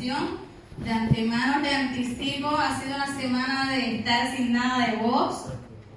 [0.00, 5.52] De antemano te anticipo, ha sido una semana de estar sin nada de voz.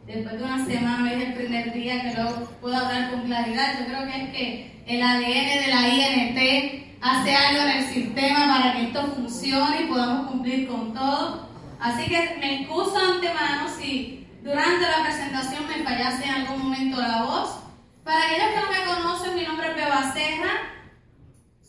[0.06, 3.80] Después de una semana, hoy es el primer día que luego puedo hablar con claridad.
[3.80, 8.40] Yo creo que es que el ADN de la INT hace algo en el sistema
[8.54, 11.48] para que esto funcione y podamos cumplir con todo.
[11.80, 17.24] Así que me excuso antemano si durante la presentación me fallase en algún momento la
[17.24, 17.60] voz.
[18.04, 20.83] Para aquellos que no me conocen, mi nombre es Beba Serra.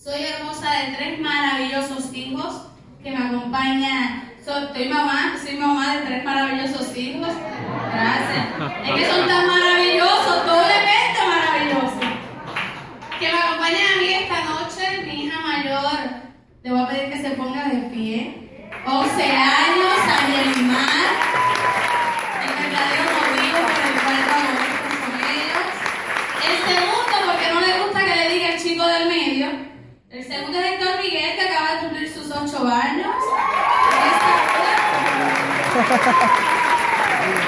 [0.05, 2.67] Soy hermosa de tres maravillosos hijos
[3.03, 4.35] que me acompañan.
[4.45, 7.31] Soy, mamá, soy mamá de tres maravillosos hijos.
[7.91, 8.47] Gracias.
[8.85, 12.05] Es que son tan maravillosos, doblemente maravillosos.
[13.19, 16.01] Que me acompañan a mí esta noche, mi hija mayor.
[16.63, 18.71] Le voy a pedir que se ponga de pie.
[18.85, 21.09] 11 años, Angelimar.
[22.45, 24.53] El verdadero motivo por el cual trabajo
[25.01, 25.67] con ellos.
[26.45, 29.24] El segundo, porque no le gusta que le diga el chico del medio.
[30.15, 33.17] El segundo es Héctor Miguel, que acaba de cumplir sus 8 años.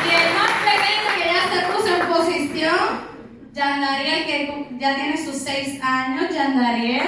[0.05, 2.85] Y el más pequeño que ya se puso en posición,
[3.53, 7.07] Yandariel, que ya tiene sus 6 años, Yandariel.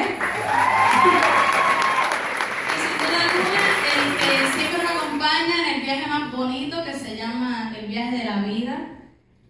[2.68, 3.62] Y sin duda alguna,
[3.96, 8.18] el que siempre me acompaña en el viaje más bonito que se llama el viaje
[8.18, 8.76] de la vida,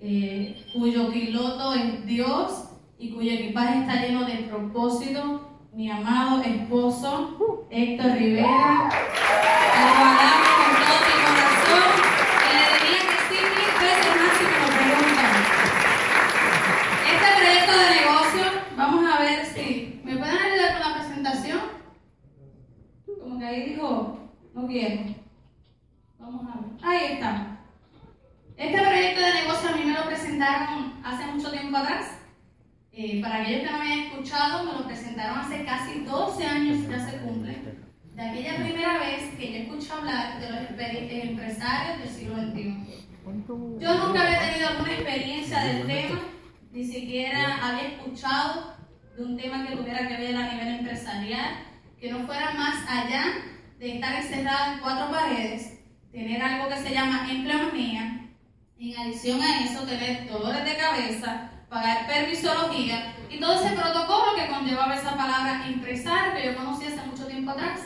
[0.00, 2.64] eh, cuyo piloto es Dios
[2.98, 5.47] y cuyo equipaje está lleno de propósito,
[5.78, 8.88] mi amado esposo Héctor Rivera.
[8.88, 11.90] Al guardamos con todo mi corazón
[12.42, 15.34] y le diría que sí mil veces más si me lo preguntan.
[17.12, 18.44] Este proyecto de negocio,
[18.76, 21.60] vamos a ver si me pueden ayudar con la presentación.
[23.22, 24.18] Como que ahí dijo,
[24.54, 25.14] no quiero.
[26.18, 26.70] Vamos a ver.
[26.82, 27.60] Ahí está.
[28.56, 32.17] Este proyecto de negocio a mí me lo presentaron hace mucho tiempo atrás.
[33.00, 36.88] Eh, para aquellos que no me hayan escuchado, me lo presentaron hace casi 12 años,
[36.88, 37.56] ya se cumple,
[38.16, 43.06] de aquella primera vez que yo escuché hablar de los empresarios del siglo XXI.
[43.78, 46.20] Yo nunca había tenido alguna experiencia del tema,
[46.72, 48.74] ni siquiera había escuchado
[49.16, 51.50] de un tema que tuviera que ver a nivel empresarial,
[52.00, 53.26] que no fuera más allá
[53.78, 55.78] de estar encerrado en cuatro paredes,
[56.10, 58.28] tener algo que se llama empleomanía,
[58.76, 64.48] en adición a eso tener dolores de cabeza, pagar permisología y todo ese protocolo que
[64.48, 67.80] conllevaba esa palabra empresario que yo conocí hace mucho tiempo atrás.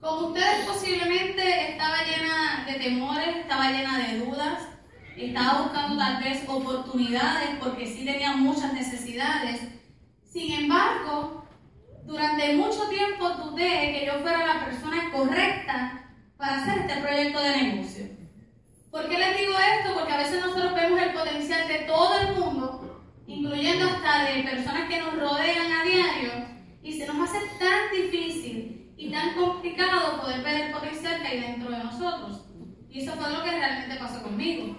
[0.00, 4.68] Como ustedes posiblemente estaba llena de temores, estaba llena de dudas,
[5.16, 9.60] estaba buscando tal vez oportunidades porque sí tenía muchas necesidades.
[10.22, 11.44] Sin embargo,
[12.04, 17.62] durante mucho tiempo dudé que yo fuera la persona correcta para hacer este proyecto de
[17.62, 18.15] negocio.
[18.96, 19.92] ¿Por qué les digo esto?
[19.92, 24.88] Porque a veces nosotros vemos el potencial de todo el mundo, incluyendo hasta de personas
[24.88, 26.32] que nos rodean a diario,
[26.82, 31.40] y se nos hace tan difícil y tan complicado poder ver el potencial que hay
[31.40, 32.46] dentro de nosotros.
[32.88, 34.74] Y eso fue lo que realmente pasó conmigo.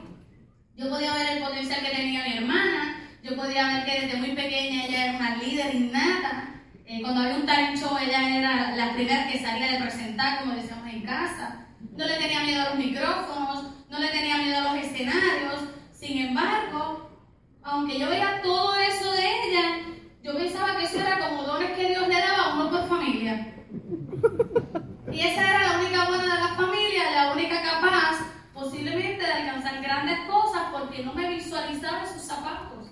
[0.75, 4.31] Yo podía ver el potencial que tenía mi hermana, yo podía ver que desde muy
[4.31, 6.55] pequeña ella era una líder innata.
[6.87, 10.55] Eh, cuando había un talent show, ella era la primera que salía de presentar, como
[10.55, 11.67] decíamos en casa.
[11.95, 15.63] No le tenía miedo a los micrófonos, no le tenía miedo a los escenarios.
[15.91, 17.09] Sin embargo,
[17.63, 19.79] aunque yo veía todo eso de ella,
[20.23, 23.53] yo pensaba que eso era como dones que Dios le daba a uno por familia.
[25.11, 28.19] Y esa era la única buena de la familia, la única capaz
[28.53, 32.87] posiblemente de alcanzar grandes cosas porque no me visualizaba sus zapatos.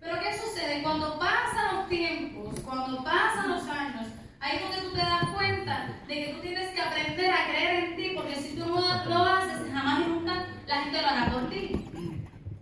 [0.00, 0.82] Pero ¿qué sucede?
[0.82, 4.06] Cuando pasan los tiempos, cuando pasan los años,
[4.44, 7.84] ahí es donde tú te das cuenta de que tú tienes que aprender a creer
[7.84, 11.32] en ti, porque si tú no lo haces, jamás y nunca la gente lo hará
[11.32, 11.72] por ti.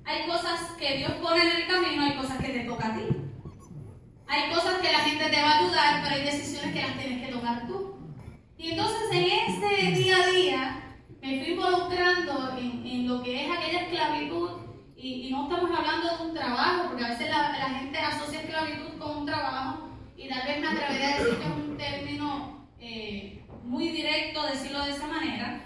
[0.05, 3.05] Hay cosas que Dios pone en el camino, hay cosas que te toca a ti.
[4.29, 7.27] Hay cosas que la gente te va a ayudar, pero hay decisiones que las tienes
[7.27, 7.97] que tomar tú.
[8.57, 10.83] Y entonces en ese día a día
[11.21, 14.51] me fui involucrando en, en lo que es aquella esclavitud
[14.97, 18.41] y, y, no estamos hablando de un trabajo, porque a veces la, la, gente asocia
[18.41, 22.69] esclavitud con un trabajo y tal vez me atrevería a decir que es un término
[22.79, 25.61] eh, muy directo decirlo de esa manera,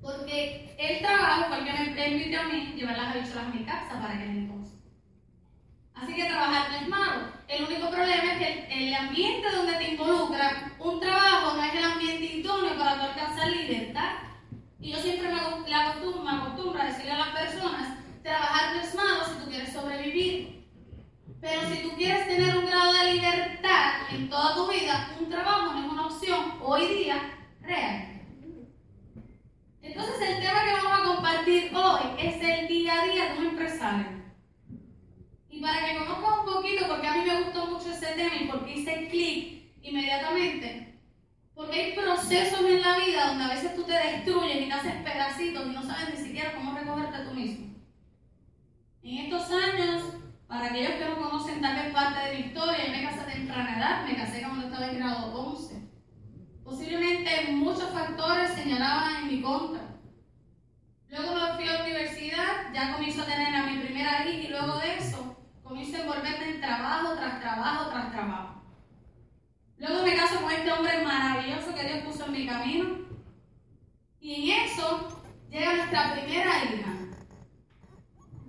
[0.00, 3.64] porque el trabajo fue el que me permitió a mí llevar las habichuelas a mi
[3.64, 4.78] casa para aquel entonces.
[5.94, 7.32] Así que trabajar no es malo.
[7.48, 11.84] El único problema es que el, ambiente donde te involucra un trabajo no es el
[11.84, 14.12] ambiente idóneo para tu alcanzar libertad.
[14.80, 18.94] Y yo siempre me, acostumbro, me acostumbro a decirle a las personas, trabajar no es
[18.94, 20.57] malo si tú quieres sobrevivir.
[21.40, 25.72] Pero si tú quieres tener un grado de libertad en toda tu vida, un trabajo
[25.72, 28.22] no es una opción hoy día real.
[29.82, 33.46] Entonces el tema que vamos a compartir hoy es el día a día de un
[33.46, 34.06] empresario.
[35.48, 38.48] Y para que conozcan un poquito, porque a mí me gustó mucho ese tema y
[38.48, 40.88] porque hice clic inmediatamente,
[42.18, 45.70] procesos en la vida donde a veces tú te destruyes y te haces pedacitos y
[45.70, 47.66] no sabes ni siquiera cómo recogerte tú mismo.
[49.02, 50.02] En estos años,
[50.48, 53.26] para aquellos que no conocen tal vez parte de mi historia, yo me casé a
[53.26, 55.88] temprana edad, me casé cuando estaba en grado 11.
[56.64, 59.82] Posiblemente muchos factores señalaban en mi contra.
[61.10, 64.48] Luego me fui a la universidad, ya comienzo a tener a mi primera hija y
[64.48, 68.62] luego de eso comienzo a envolverme en trabajo tras trabajo tras trabajo.
[69.76, 72.98] Luego me caso con este hombre maravilloso que Dios puso en mi camino.
[74.20, 77.07] Y en eso llega nuestra primera hija.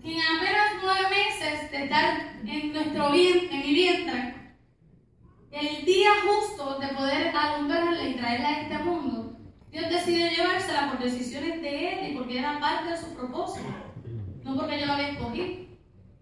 [0.01, 4.33] En apenas nueve meses de estar en, nuestro, en mi vientre,
[5.51, 9.37] el día justo de poder alumbrarla y traerla a este mundo,
[9.71, 13.67] Dios decidió llevársela por decisiones de Él y porque era parte de su propósito,
[14.43, 15.67] no porque yo la había escogido.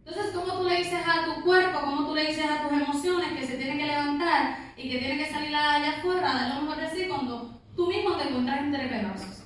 [0.05, 3.33] Entonces, ¿cómo tú le dices a tu cuerpo, cómo tú le dices a tus emociones
[3.33, 6.81] que se tiene que levantar y que tiene que salir allá afuera, de lo mejor
[6.81, 9.43] decir cuando tú mismo te encuentras entre pedazos?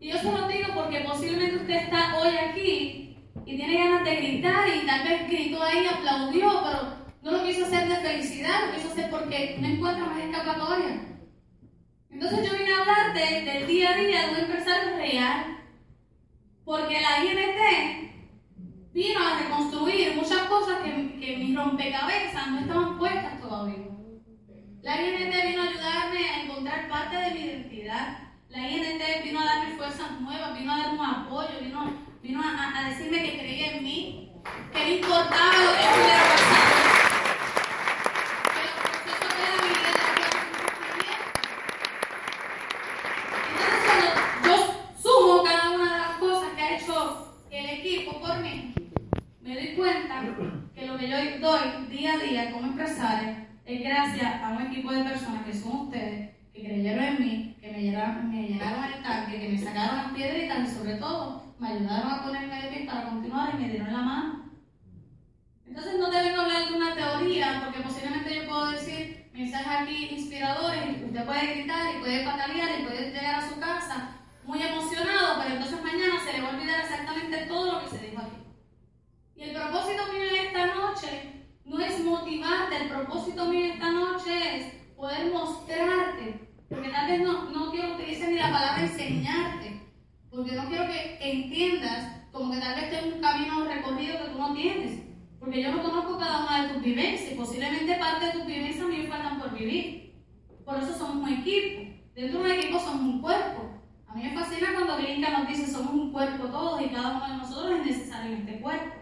[0.00, 3.07] Y yo se lo digo porque posiblemente usted está hoy aquí
[3.48, 6.92] y tiene ganas de gritar y tal vez gritó ahí, aplaudió, pero
[7.22, 11.16] no lo quiso hacer de felicidad, lo quiso hacer porque no encuentra más escapatoria.
[12.10, 15.64] Entonces yo vine a hablarte del día a día de un empresario real,
[16.62, 18.12] porque la INT
[18.92, 23.86] vino a reconstruir muchas cosas que, que mis rompecabezas no estaban puestas todavía.
[24.82, 28.18] La INT vino a ayudarme a encontrar parte de mi identidad.
[28.50, 33.22] La INT vino a darme fuerzas nuevas, vino a darme apoyo, vino, vino a, decirme
[33.22, 34.32] que creía en mí,
[34.72, 36.68] que no importaba lo que pudiera pasar.
[50.74, 54.92] que lo que yo doy día a día como empresario es gracias a un equipo
[54.92, 59.40] de personas que son ustedes, que creyeron en mí, que me llenaron, me el tanque,
[59.40, 63.08] que me sacaron las piedritas y sobre todo me ayudaron a ponerme de pie para
[63.08, 64.50] continuar y me dieron la mano.
[65.66, 71.02] Entonces no a hablar de una teoría, porque posiblemente yo puedo decir mensajes aquí inspiradores
[71.04, 75.54] usted puede gritar y puede patalear y puede llegar a su casa muy emocionado, pero
[75.54, 78.36] entonces mañana se le va a olvidar exactamente todo lo que se dijo aquí.
[79.36, 84.72] Y el propósito mío esta noche no es motivarte, el propósito mío esta noche es
[84.96, 89.80] poder mostrarte, porque tal vez no, no quiero utilices ni la palabra enseñarte,
[90.38, 94.38] porque no quiero que entiendas como que tal vez tengo un camino recorrido que tú
[94.38, 95.02] no tienes,
[95.40, 99.08] porque yo no conozco cada una de tus vivencias, posiblemente parte de tus vivencias me
[99.08, 100.14] faltan por vivir.
[100.64, 101.92] Por eso somos un equipo.
[102.14, 103.82] Dentro de un equipo somos un cuerpo.
[104.06, 107.28] A mí me fascina cuando Glinka nos dice somos un cuerpo todos y cada uno
[107.28, 108.94] de nosotros es necesario en este cuerpo.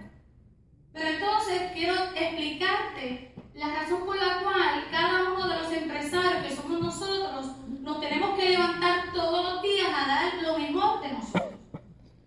[0.94, 6.56] Pero entonces quiero explicarte la razón por la cual cada uno de los empresarios que
[6.56, 7.56] somos nosotros
[7.87, 11.55] nos tenemos que levantar todos los días a dar lo mejor de nosotros.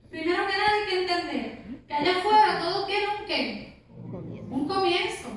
[0.09, 3.83] Primero que nada hay que entender que allá afuera todo tiene un qué?
[4.49, 5.27] Un comienzo.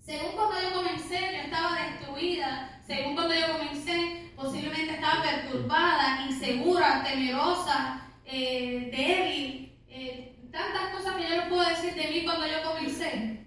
[0.00, 2.82] Según cuando yo comencé, yo estaba destruida.
[2.84, 9.78] Según cuando yo comencé, posiblemente estaba perturbada, insegura, temerosa, eh, débil.
[9.86, 13.46] Eh, tantas cosas que yo no puedo decir de mí cuando yo comencé.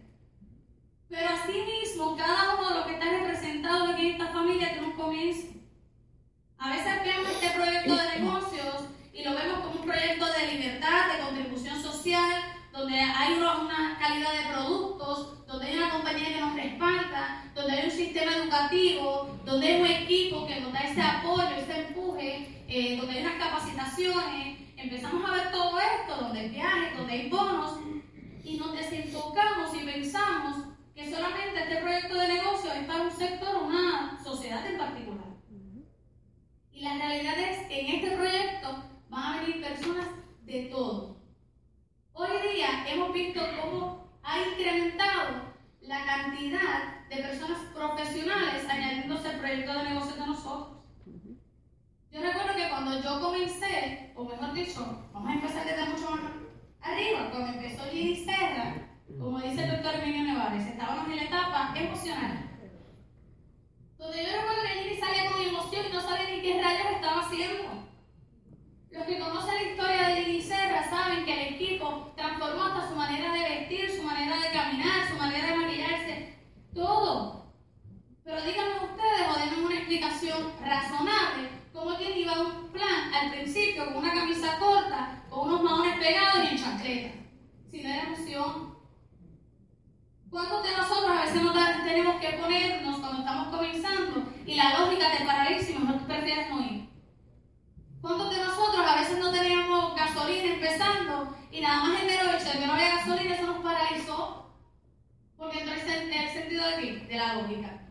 [1.09, 4.87] Pero así mismo, cada uno de los que está representado aquí en esta familia tiene
[4.87, 5.54] un comienzo.
[6.65, 11.13] A veces vemos este proyecto de negocios y lo vemos como un proyecto de libertad,
[11.13, 12.41] de contribución social,
[12.73, 17.85] donde hay una, calidad de productos, donde hay una compañía que nos respalda, donde hay
[17.85, 22.97] un sistema educativo, donde hay un equipo que nos da ese apoyo, ese empuje, eh,
[22.97, 27.79] donde hay unas capacitaciones, empezamos a ver todo esto, donde hay viajes, donde hay bonos,
[28.43, 30.55] y nos desenfocamos y pensamos
[30.95, 35.34] que solamente este proyecto de negocio es para un sector o una sociedad en particular.
[36.75, 40.07] Y la realidad es que en este proyecto van a venir personas
[40.41, 41.15] de todo.
[42.11, 49.73] Hoy día hemos visto cómo ha incrementado la cantidad de personas profesionales añadiéndose al proyecto
[49.73, 50.83] de negocio de nosotros.
[52.11, 56.21] Yo recuerdo que cuando yo comencé, o mejor dicho, vamos a empezar desde mucho más
[56.81, 58.75] arriba, cuando empezó Gini Serra,
[59.17, 62.44] como dice el doctor Emilio Nevares, estábamos en la etapa emocional.
[64.05, 67.21] Donde yo recuerdo que Gini salía con emoción y no sabía ni qué rayos estaba
[67.21, 67.63] haciendo.
[68.91, 72.95] Los que conocen la historia de Gini Serra saben que el equipo transformó hasta su
[72.95, 76.39] manera de vestir, su manera de caminar, su manera de maquillarse,
[76.75, 77.51] todo.
[78.23, 83.31] Pero díganme ustedes o denme una explicación razonable como quien iba a un plan al
[83.31, 87.09] principio con una camisa corta, con unos maones pegados y en chancleta,
[87.71, 88.74] sin era emoción.
[90.35, 91.53] ¿Cuántos de nosotros a veces nos
[91.85, 96.49] tenemos que ponernos cuando estamos comenzando y la lógica te paraliza y mejor tú prefieres
[96.49, 96.89] no ir?
[98.01, 102.51] ¿Cuántos de nosotros a veces no teníamos gasolina empezando y nada más el mero hecho
[102.51, 104.51] de que no había gasolina eso nos paralizó?
[105.37, 107.05] Porque entró el, el sentido de qué?
[107.07, 107.87] De la lógica.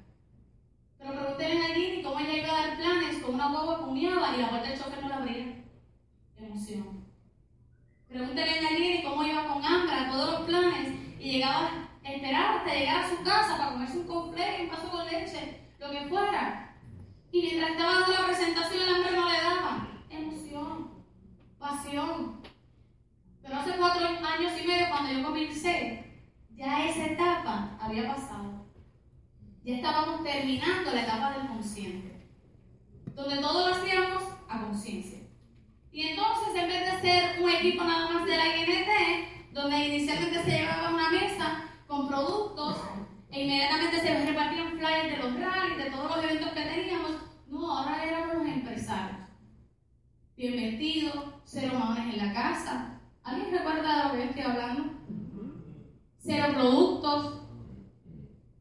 [0.98, 4.42] Pero pregúntenle a Nini cómo ella iba a dar planes con una guagua cumiaba y
[4.42, 5.64] la puerta del chofer no la abría.
[6.36, 7.06] Emoción.
[8.06, 12.74] Pregúntenle a Nini cómo iba con hambre a todos los planes y llegaba esperaba hasta
[12.74, 16.76] llegar a su casa para comerse un complejo, un paso con leche, lo que fuera.
[17.32, 19.88] Y mientras estaba dando la presentación, el hambre no le daba.
[20.10, 21.04] Emoción,
[21.58, 22.42] pasión.
[23.42, 28.66] Pero hace cuatro años y medio, cuando yo comencé, ya esa etapa había pasado.
[29.64, 32.28] Ya estábamos terminando la etapa del consciente,
[33.14, 35.20] donde todo lo hacíamos a conciencia.
[35.90, 40.42] Y entonces, en vez de ser un equipo nada más de la INT, donde inicialmente
[40.42, 42.76] se llevaba una mesa con productos
[43.30, 47.12] e inmediatamente se repartían flyers de los rallies, de todos los eventos que teníamos,
[47.46, 49.20] no, ahora éramos los empresarios.
[50.36, 53.00] Bien vestidos, cero mamones en la casa.
[53.22, 54.84] ¿Alguien recuerda de lo que yo estoy hablando?
[56.18, 57.42] Cero productos.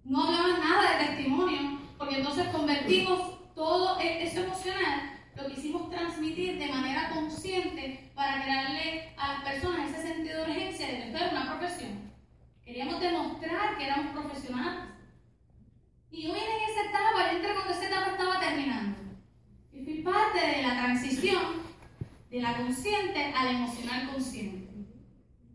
[0.04, 6.60] No hablaban nada de testimonio, porque entonces convertimos todo e-, eso emocional, lo quisimos transmitir
[6.60, 11.18] de manera consciente para crearle a las personas ese sentido de urgencia de que esto
[11.18, 12.12] es una profesión.
[12.65, 14.86] Queríamos demostrar que éramos profesionales.
[16.10, 19.00] Y yo vine en esa etapa, yo entré cuando esa etapa estaba terminando.
[19.74, 21.63] Y fui parte de la transición
[22.29, 24.74] de la consciente a la emocional consciente.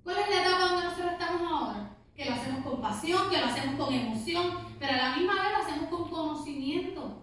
[0.05, 1.97] ¿Cuál es la etapa donde nosotros estamos ahora?
[2.15, 5.53] Que lo hacemos con pasión, que lo hacemos con emoción, pero a la misma vez
[5.53, 7.23] lo hacemos con conocimiento.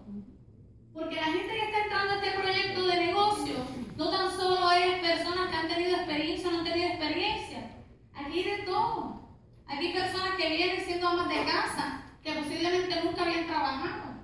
[0.92, 3.54] Porque la gente que está entrando a este proyecto de negocio
[3.96, 7.76] no tan solo es personas que han tenido experiencia o no han tenido experiencia.
[8.14, 9.25] Aquí hay de todo.
[9.68, 14.14] Aquí personas que vienen siendo amas de casa, que posiblemente nunca habían trabajado.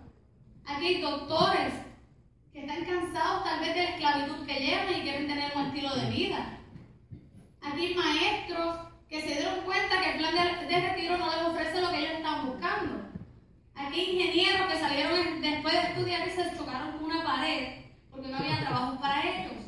[0.64, 1.74] Aquí hay doctores
[2.52, 5.96] que están cansados tal vez de la esclavitud que llevan y quieren tener un estilo
[5.96, 6.58] de vida.
[7.60, 8.76] Aquí hay maestros
[9.08, 10.34] que se dieron cuenta que el plan
[10.68, 13.08] de, retiro no les ofrece lo que ellos están buscando.
[13.74, 18.28] Aquí hay ingenieros que salieron después de estudiar y se chocaron con una pared porque
[18.28, 19.61] no había trabajo para ellos.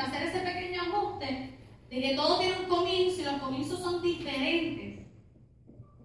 [0.00, 1.58] Hacer ese pequeño ajuste
[1.90, 5.06] de que todo tiene un comienzo y los comienzos son diferentes,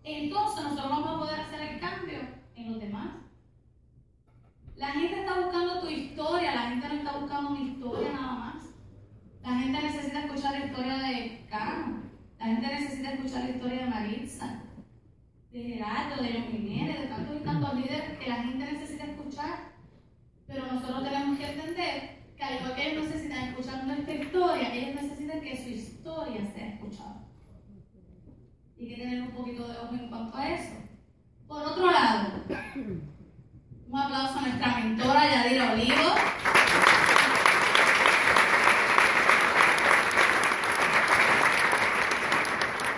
[0.04, 2.20] entonces nosotros vamos a poder hacer el cambio
[2.56, 3.10] en los demás.
[4.76, 8.64] La gente está buscando tu historia, la gente no está buscando mi historia nada más.
[9.44, 12.04] La gente necesita escuchar la historia de Cano,
[12.40, 14.64] la gente necesita escuchar la historia de Maritza,
[15.52, 19.72] de Gerardo, de los Jiménez, de tantos y tantos líderes que la gente necesita escuchar.
[20.48, 25.56] Pero nosotros tenemos que entender Claro, porque ellos necesitan escuchar nuestra historia, ellos necesitan que
[25.56, 27.28] su historia sea escuchada.
[28.76, 30.74] Y que tener un poquito de ojo en cuanto a eso.
[31.48, 32.42] Por otro lado,
[33.88, 36.16] un aplauso a nuestra mentora Yadira Olivo.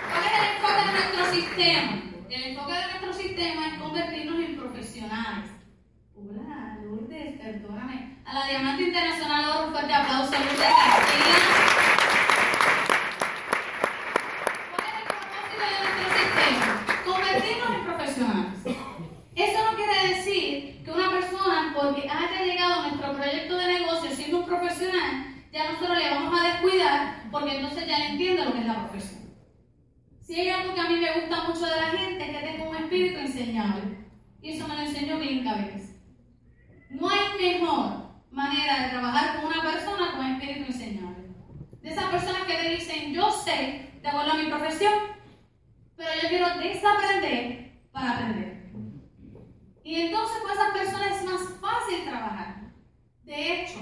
[0.08, 2.02] ¿Cuál es el enfoque de nuestro sistema.
[2.30, 5.50] El enfoque de nuestro sistema es convertirnos en profesionales.
[6.14, 6.73] Hola.
[6.94, 7.40] Lourdes.
[8.24, 11.36] A la Diamante Internacional Oro, un fuerte aplauso, Lourdes Castilla.
[14.70, 16.66] ¿Cuál es el propósito de nuestro sistema?
[17.04, 18.60] Convertirnos en profesionales.
[19.34, 24.10] Eso no quiere decir que una persona, porque haya llegado a nuestro proyecto de negocio
[24.10, 28.52] siendo un profesional, ya nosotros le vamos a descuidar porque entonces ya le entiende lo
[28.52, 29.34] que es la profesión.
[30.20, 32.70] Si hay algo que a mí me gusta mucho de la gente es que tengo
[32.70, 33.82] un espíritu enseñable.
[34.40, 35.93] Y eso me lo enseñó Bill Cabez.
[36.94, 41.24] No hay mejor manera de trabajar con una persona con espíritu enseñable.
[41.82, 44.94] De esas personas que te dicen, yo sé, de acuerdo a mi profesión,
[45.96, 48.72] pero yo quiero desaprender para aprender.
[49.82, 52.72] Y entonces con esas personas es más fácil trabajar.
[53.24, 53.80] De hecho,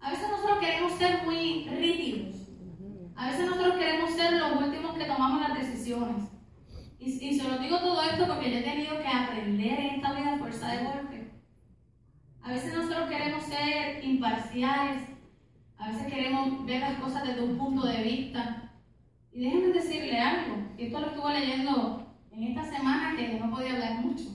[0.00, 2.36] a veces nosotros queremos ser muy rígidos.
[3.16, 6.24] A veces nosotros queremos ser los últimos que tomamos las decisiones.
[6.98, 10.12] Y, y, se lo digo todo esto porque yo he tenido que aprender en esta
[10.12, 11.15] vida fuerza de golpe.
[12.46, 15.02] A veces nosotros queremos ser imparciales.
[15.78, 18.72] A veces queremos ver las cosas desde un punto de vista.
[19.32, 20.54] Y déjenme decirle algo.
[20.78, 24.30] Esto lo estuve leyendo en esta semana que no podía hablar mucho.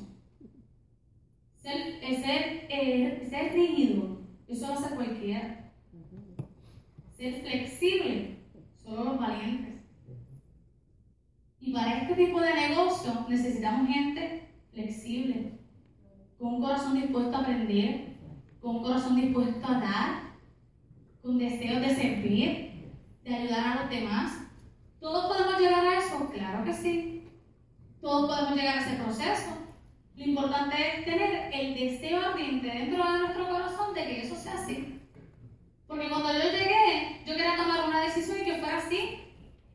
[1.55, 5.71] Ser, ser, eh, ser rígido, eso lo hace cualquiera.
[7.15, 8.39] Ser flexible,
[8.83, 9.85] solo los valientes.
[11.61, 15.60] Y para este tipo de negocio necesitamos gente flexible,
[16.41, 18.15] con un corazón dispuesto a aprender,
[18.59, 20.21] con un corazón dispuesto a dar,
[21.21, 22.71] con deseos de servir,
[23.23, 24.31] de ayudar a los demás.
[24.99, 26.31] ¿Todos podemos llegar a eso?
[26.33, 27.27] Claro que sí.
[28.01, 29.51] Todos podemos llegar a ese proceso.
[30.15, 34.55] Lo importante es tener el deseo ardiente dentro de nuestro corazón de que eso sea
[34.55, 34.99] así.
[35.85, 39.19] Porque cuando yo llegué, yo quería tomar una decisión y que fuera así.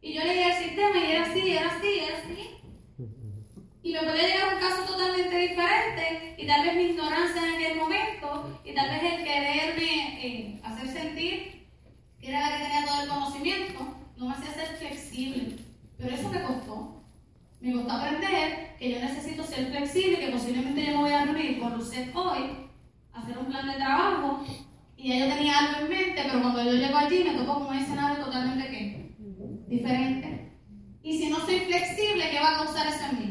[0.03, 2.56] Y yo leía el sistema y era así, y era así, y era así.
[3.87, 7.55] Y me podía llegar a un caso totalmente diferente, y tal vez mi ignorancia en
[7.55, 11.69] aquel momento, y tal vez el quererme eh, hacer sentir
[12.21, 15.57] que era la que tenía todo el conocimiento, no me hacía ser flexible.
[15.99, 17.05] Pero eso me costó.
[17.61, 21.61] Me costó aprender que yo necesito ser flexible, que posiblemente yo me voy a reunir
[21.61, 22.67] con usted hoy,
[23.13, 24.45] hacer un plan de trabajo,
[24.97, 27.69] y ya yo tenía algo en mente, pero cuando yo llego allí me tocó con
[27.69, 29.15] un escenario totalmente ¿qué?
[29.69, 30.51] diferente.
[31.05, 33.26] Y si no soy flexible, ¿qué va a causar eso en mí?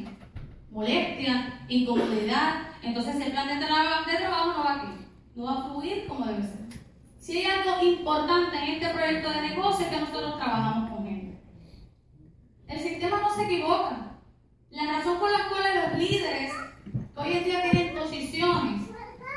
[0.76, 2.68] Molestia, incomodidad.
[2.84, 6.84] Entonces el plan de, trabajo no va aquí, no va a fluir como debe ser.
[7.18, 11.40] Si hay algo importante en este proyecto de negocio es que nosotros trabajamos con gente.
[12.68, 14.18] El sistema no se equivoca.
[14.70, 16.52] La razón por la cual los líderes
[17.16, 18.82] hoy en día tienen posiciones,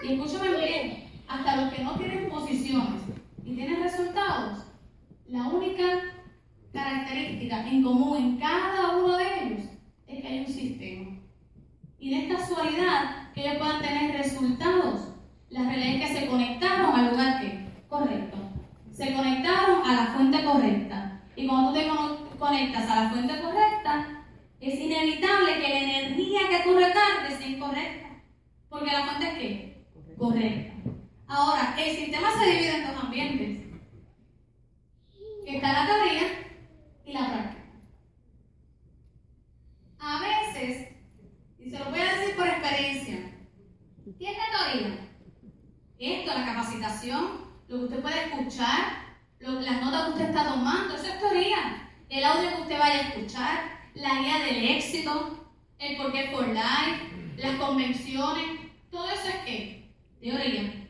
[0.03, 3.01] y escúchame bien, hasta los que no tienen posiciones
[3.45, 4.65] y tienen resultados,
[5.29, 5.85] la única
[6.73, 9.65] característica en común en cada uno de ellos
[10.09, 11.18] es que hay un sistema.
[11.99, 15.15] Y de esta casualidad que ellos puedan tener resultados,
[15.51, 18.37] las realidades que se conectaron al lugar que correcto.
[18.93, 21.23] Se conectaron a la fuente correcta.
[21.37, 24.25] Y cuando tú te conectas a la fuente correcta,
[24.61, 28.09] es inevitable que la energía que tú recargues sea incorrecta.
[28.69, 29.87] Porque la fuente es qué?
[30.19, 30.75] Correcta.
[31.29, 33.69] Ahora, el sistema se divide en dos ambientes.
[35.47, 36.23] Está la teoría
[37.05, 37.65] y la práctica.
[40.01, 40.89] A veces,
[41.59, 43.33] y se lo voy a decir por experiencia,
[44.19, 45.09] ¿qué es la teoría?
[45.99, 49.09] Esto, la capacitación, lo que usted puede escuchar,
[49.41, 51.91] las notas que usted está tomando, eso es teoría.
[52.09, 56.47] El audio que usted vaya a escuchar, la guía del éxito, el por qué for
[56.47, 59.93] life, las convenciones, todo eso es qué?
[60.21, 60.87] Teoría.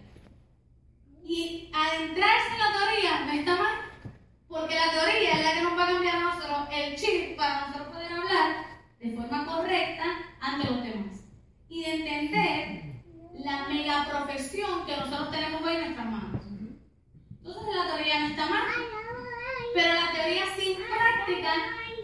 [1.24, 3.78] Y adentrarse en la teoría no está mal,
[4.46, 7.88] porque la teoría es la que nos va a cambiar nosotros el chip para nosotros
[7.88, 8.66] poder hablar
[9.00, 10.04] de forma correcta
[10.40, 11.24] ante los demás.
[11.70, 12.87] Y de entender
[13.38, 16.42] la mega profesión que nosotros tenemos hoy en nuestras manos.
[17.38, 18.66] Entonces la teoría no está mal,
[19.74, 21.54] pero la teoría sin práctica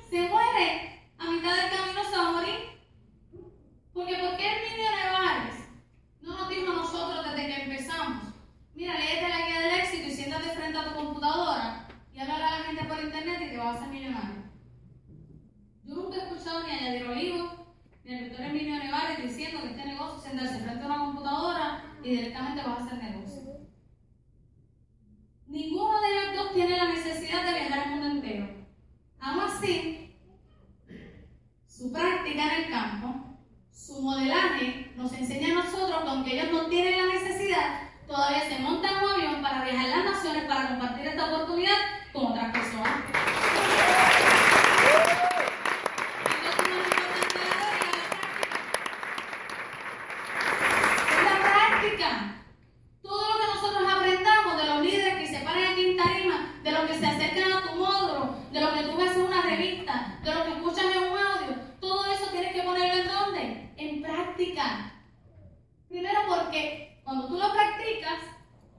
[0.09, 1.03] se muere.
[1.19, 2.61] A mitad del camino se va a morir.
[3.93, 5.55] Porque ¿por qué el niño Nevares
[6.23, 8.35] no nos dijo a nosotros desde que empezamos?
[8.75, 12.59] Mira, léete la guía del éxito y siéntate frente a tu computadora y habla a
[12.59, 14.45] la gente por internet y te vas a hacer millonario.
[15.85, 17.07] Yo nunca he escuchado ni a Yadir
[18.07, 22.81] Emilio Nevares diciendo que este negocio es sentarse frente a una computadora y directamente vas
[22.81, 23.43] a hacer negocio.
[25.47, 28.67] Ninguno de ellos dos tiene la necesidad de viajar al mundo entero.
[29.21, 30.19] Aún así,
[31.67, 33.39] su práctica en el campo,
[33.73, 38.59] su modelaje, nos enseña a nosotros que aunque ellos no tienen la necesidad, todavía se
[38.59, 41.79] montan un avión para viajar a las naciones para compartir esta oportunidad
[42.13, 44.44] con otras personas.
[65.95, 68.19] Primero porque cuando tú lo practicas,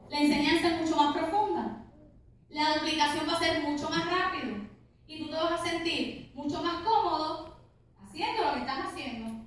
[0.09, 1.85] la enseñanza es mucho más profunda.
[2.49, 4.57] La duplicación va a ser mucho más rápido
[5.07, 7.57] y tú te vas a sentir mucho más cómodo
[8.03, 9.45] haciendo lo que estás haciendo.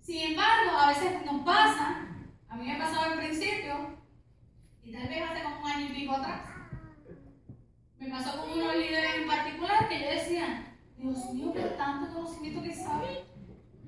[0.00, 2.06] Sin embargo, a veces nos pasa,
[2.48, 3.98] a mí me pasaba al principio,
[4.82, 6.40] y tal vez hace como un año y pico atrás,
[7.98, 12.62] me pasó con unos líderes en particular que yo decía, Dios mío, qué tanto conocimiento
[12.62, 13.18] que saben,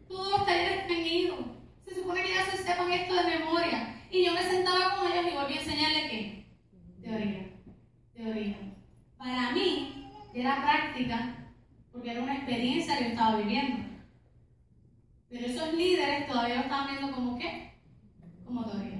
[0.07, 1.58] todos los talleres que han ido,
[1.89, 4.03] se supone que ya se sepan esto de memoria.
[4.11, 6.47] Y yo me sentaba con ellos y volví a enseñarles qué.
[7.03, 7.51] Teoría.
[8.15, 8.57] Teoría.
[9.17, 11.53] Para mí era práctica
[11.93, 13.89] porque era una experiencia que yo estaba viviendo.
[15.31, 17.75] Pero esos líderes todavía lo estaban viendo como qué?
[18.45, 18.99] Como teoría.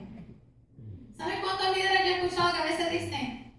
[1.17, 3.53] ¿Saben cuántos líderes yo he escuchado que a veces dicen?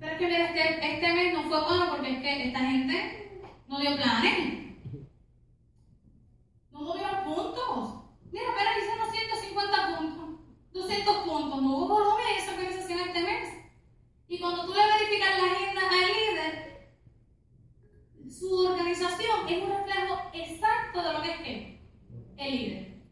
[0.00, 3.40] Pero es que mira, este, este mes no fue bueno porque es que esta gente
[3.68, 4.76] no dio planes.
[6.70, 7.91] No movieron puntos.
[8.32, 10.40] Mira, pero hicieron 150 puntos,
[10.72, 11.62] 200 puntos.
[11.62, 13.48] No hubo volumen en esa organización este mes.
[14.26, 16.96] Y cuando tú le verificas la agenda al líder,
[18.30, 21.80] su organización es un reflejo exacto de lo que es
[22.38, 23.02] el líder.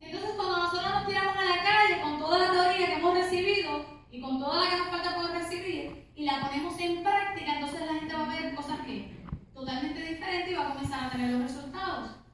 [0.00, 3.84] Entonces, cuando nosotros nos tiramos a la calle con toda la teoría que hemos recibido
[4.10, 7.80] y con toda la que nos falta por recibir y la ponemos en práctica, entonces
[7.82, 9.14] la gente va a ver cosas que
[9.52, 12.27] totalmente diferentes y va a comenzar a tener los resultados.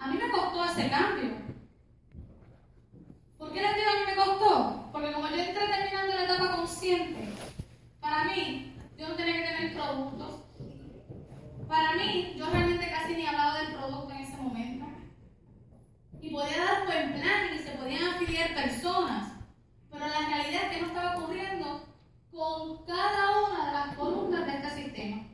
[0.00, 1.30] A mí me costó ese cambio.
[3.36, 4.88] ¿Por qué les digo mí me costó?
[4.92, 7.28] Porque como yo entré terminando la etapa consciente,
[8.00, 10.44] para mí yo no tenía que tener productos.
[11.68, 14.86] Para mí, yo realmente casi ni hablaba del producto en ese momento.
[16.20, 19.34] Y podía dar buen plan y se podían afiliar personas.
[19.90, 21.86] Pero la realidad es que no estaba ocurriendo
[22.32, 25.29] con cada una de las columnas de este sistema.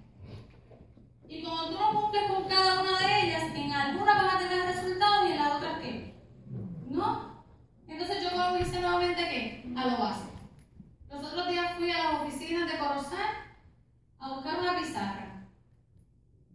[1.29, 4.65] Y cuando tú no cumples con cada una de ellas, en alguna vas a tener
[4.67, 6.15] resultados y en la otra qué.
[6.89, 7.45] ¿No?
[7.89, 9.73] Entonces yo lo hice nuevamente qué?
[9.77, 10.33] A lo básico.
[11.11, 13.37] Los otros días fui a las oficinas de Corozal
[14.19, 15.49] a buscar una pizarra.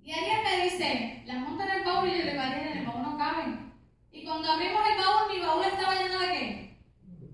[0.04, 3.02] Y alguien me dice, las montan en el baúl y yo le en el baúl
[3.02, 3.74] no caben.
[4.12, 6.84] Y cuando abrimos el baúl, mi baúl estaba lleno de qué?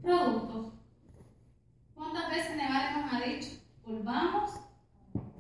[0.02, 0.73] Productos.
[1.95, 3.50] ¿Cuántas veces Nevada nos ha dicho?
[3.86, 4.52] Volvamos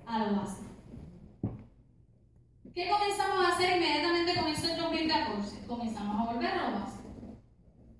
[0.05, 0.66] a lo básico.
[2.77, 3.77] ¿Qué comenzamos a hacer?
[3.77, 5.65] Inmediatamente comenzó el 2014.
[5.65, 7.09] Comenzamos a volver a lo básico.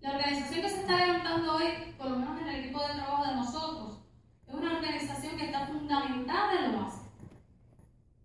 [0.02, 3.26] La organización que se está levantando hoy, por lo menos en el equipo de trabajo
[3.26, 4.04] de nosotros,
[4.48, 7.10] es una organización que está fundamentada en lo básico.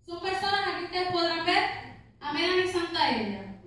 [0.04, 1.64] Son personas, aquí ustedes podrán ver,
[2.20, 3.62] a Melanie Santaella.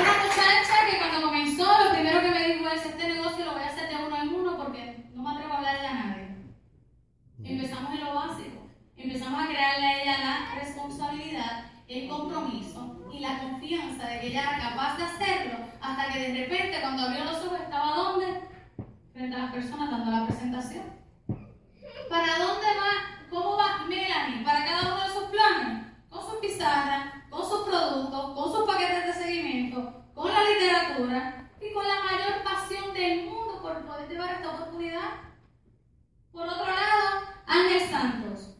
[0.00, 3.62] Una muchacha que cuando comenzó, lo primero que me dijo es, este negocio lo voy
[3.62, 6.22] a hacer de uno en uno porque no me atrevo a hablarle a nadie.
[7.44, 8.70] Empezamos en lo básico.
[8.96, 14.42] Empezamos a crearle a ella la responsabilidad, el compromiso y la confianza de que ella
[14.42, 18.40] era capaz de hacerlo hasta que de repente cuando abrió los ojos estaba ¿dónde?
[19.12, 20.84] Frente a las personas dando la presentación.
[22.08, 23.28] ¿Para dónde va?
[23.30, 24.44] ¿Cómo va Melanie?
[24.44, 25.86] Para cada uno de sus planes.
[26.08, 31.72] Con sus pizarras, con sus productos, con sus paquetes de seguimiento, con la literatura y
[31.72, 35.10] con la mayor pasión del mundo por poder llevar esta oportunidad.
[36.32, 38.52] Por otro lado, Ángel Santos.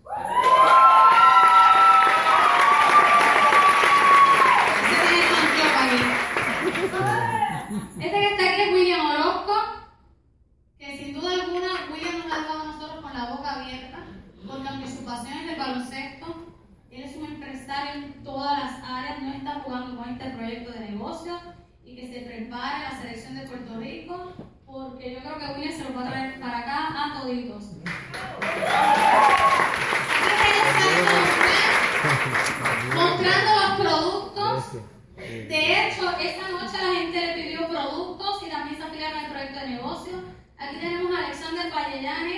[8.01, 9.53] Este que está aquí es William Orozco,
[10.79, 13.99] que sin duda alguna William nos ha dejado a nosotros con la boca abierta,
[14.47, 16.27] porque aunque su pasión es el baloncesto,
[16.91, 20.81] él es un empresario en todas las áreas, no está jugando con este proyecto de
[20.81, 21.39] negocio
[21.85, 24.33] y que se prepare la selección de Puerto Rico,
[24.73, 27.65] porque yo creo que William se lo va a traer para acá a toditos.
[32.95, 34.65] Mostrando los productos.
[35.17, 39.61] De hecho, esta noche la gente le pidió productos y también se afiliaron al proyecto
[39.61, 40.13] de negocio.
[40.59, 42.32] Aquí tenemos a Alexander Vallellanes.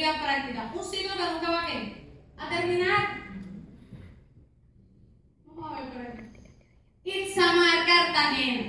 [0.00, 0.72] Teoría, práctica.
[0.74, 3.20] Un ciclo que nunca va a, a terminar.
[5.46, 6.40] Vamos a ver por aquí.
[7.04, 8.62] Itzamar Cartagena.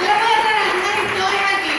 [0.00, 1.76] Yo voy a traer una historia aquí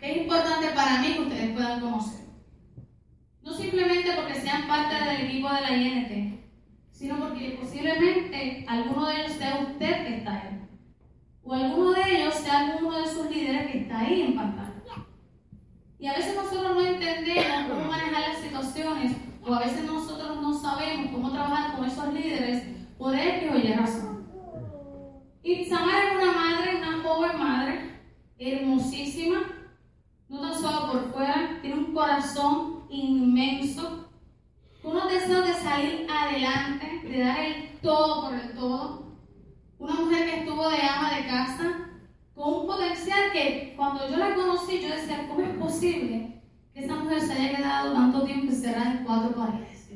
[0.00, 2.26] que es importante para mí que ustedes puedan conocer.
[3.42, 6.40] No simplemente porque sean parte del equipo de la INT,
[6.92, 10.68] sino porque posiblemente alguno de ellos sea usted que está ahí.
[11.42, 14.65] O alguno de ellos sea alguno de sus líderes que está ahí en pantalla.
[15.98, 20.52] Y a veces nosotros no entendemos cómo manejar las situaciones o a veces nosotros no
[20.52, 22.64] sabemos cómo trabajar con esos líderes
[22.98, 24.26] por X o Y razón.
[25.42, 28.00] Itzamar es una madre, una joven madre,
[28.38, 29.38] hermosísima,
[30.28, 34.10] no tan solo por fuera, tiene un corazón inmenso,
[34.82, 39.06] unos deseos de salir adelante, de dar el todo por el todo.
[39.78, 41.90] Una mujer que estuvo de ama de casa,
[42.36, 46.36] con un potencial que cuando yo la conocí, yo decía, ¿cómo es posible
[46.76, 49.88] que esa mujer se haya quedado tanto tiempo encerrada en cuatro paredes.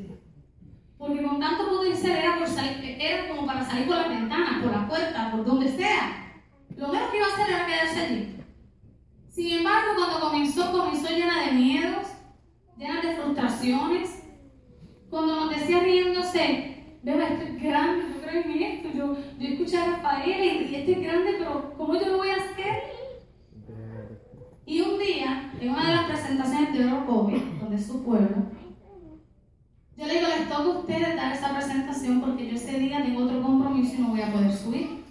[0.97, 4.73] Porque con tanto potencial era, por salir, era como para salir por la ventana, por
[4.73, 6.43] la puerta, por donde sea.
[6.77, 8.37] Lo menos que iba a hacer era quedarse allí.
[9.29, 12.07] Sin embargo, cuando comenzó, comenzó llena de miedos,
[12.79, 14.23] llena de frustraciones.
[15.11, 18.89] Cuando nos decía riéndose, veo, esto es grande, yo creo en esto.
[18.95, 22.37] Yo, yo escuché a Rafael y, esto es grande, pero ¿cómo yo lo voy a
[22.37, 22.83] hacer?
[24.67, 28.37] Y un día, en una de las presentaciones de Orocovi, donde es su pueblo,
[29.97, 33.25] yo le digo, les toca a ustedes dar esa presentación porque yo ese día tengo
[33.25, 35.05] otro compromiso y no voy a poder subir.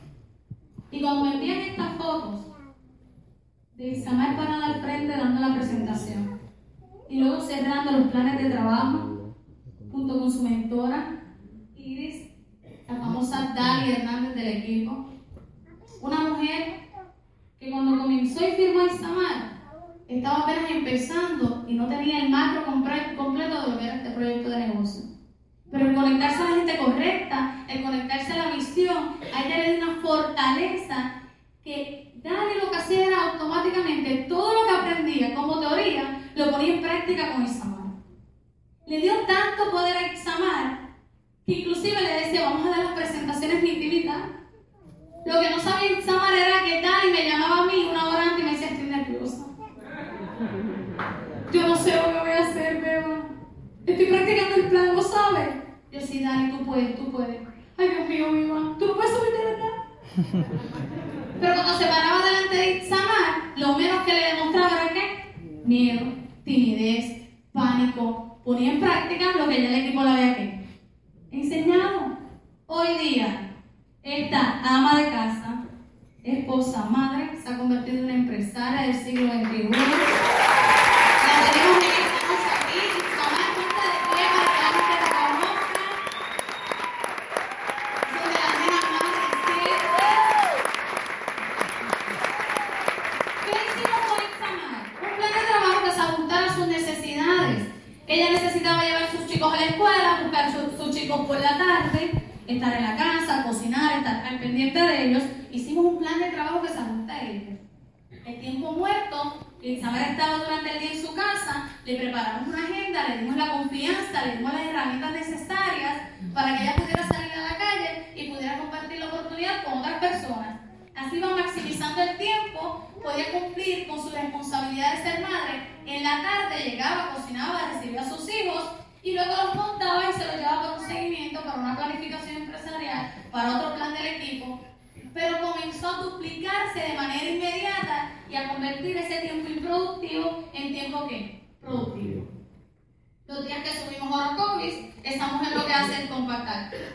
[0.89, 2.47] Y cuando me envían estas fotos
[3.75, 6.39] de Isamar parada al frente dando la presentación
[7.07, 9.35] y luego cerrando los planes de trabajo
[9.91, 11.18] junto con su mentora
[12.89, 15.09] la famosa Dali Hernández del equipo,
[16.01, 16.89] una mujer
[17.59, 19.59] que cuando comenzó y firmó Isamar,
[20.07, 23.15] estaba apenas empezando y no tenía el macro completo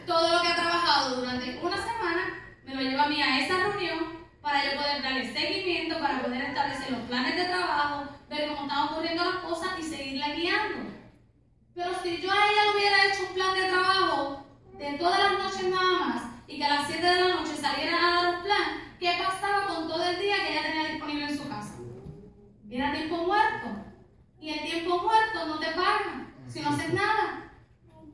[0.06, 3.56] todo lo que ha trabajado durante una semana, me lo lleva a mí a esa
[3.58, 8.62] reunión para yo poder darle seguimiento, para poder establecer los planes de trabajo, ver cómo
[8.62, 10.90] están ocurriendo las cosas y seguirla guiando.
[11.74, 14.46] Pero si yo a ella le hubiera hecho un plan de trabajo
[14.78, 17.96] de todas las noches nada más y que a las 7 de la noche saliera
[17.96, 21.38] a dar un plan, ¿qué pasaba con todo el día que ella tenía disponible en
[21.38, 21.74] su casa?
[22.70, 23.68] Era tiempo muerto.
[24.40, 27.50] Y el tiempo muerto no te paga si no haces nada.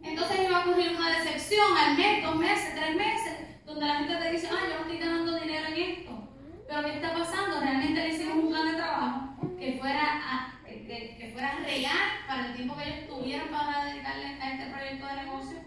[0.02, 4.16] Entonces iba a ocurrir una decepción al mes, dos meses, tres meses, donde la gente
[4.16, 6.28] te dice, ah, yo no estoy ganando dinero en esto.
[6.68, 7.60] Pero ¿qué está pasando?
[7.60, 12.54] Realmente le hicimos un plan de trabajo que fuera, que, que, fuera real para el
[12.54, 15.58] tiempo que ellos tuvieran para dedicarle a este proyecto de negocio.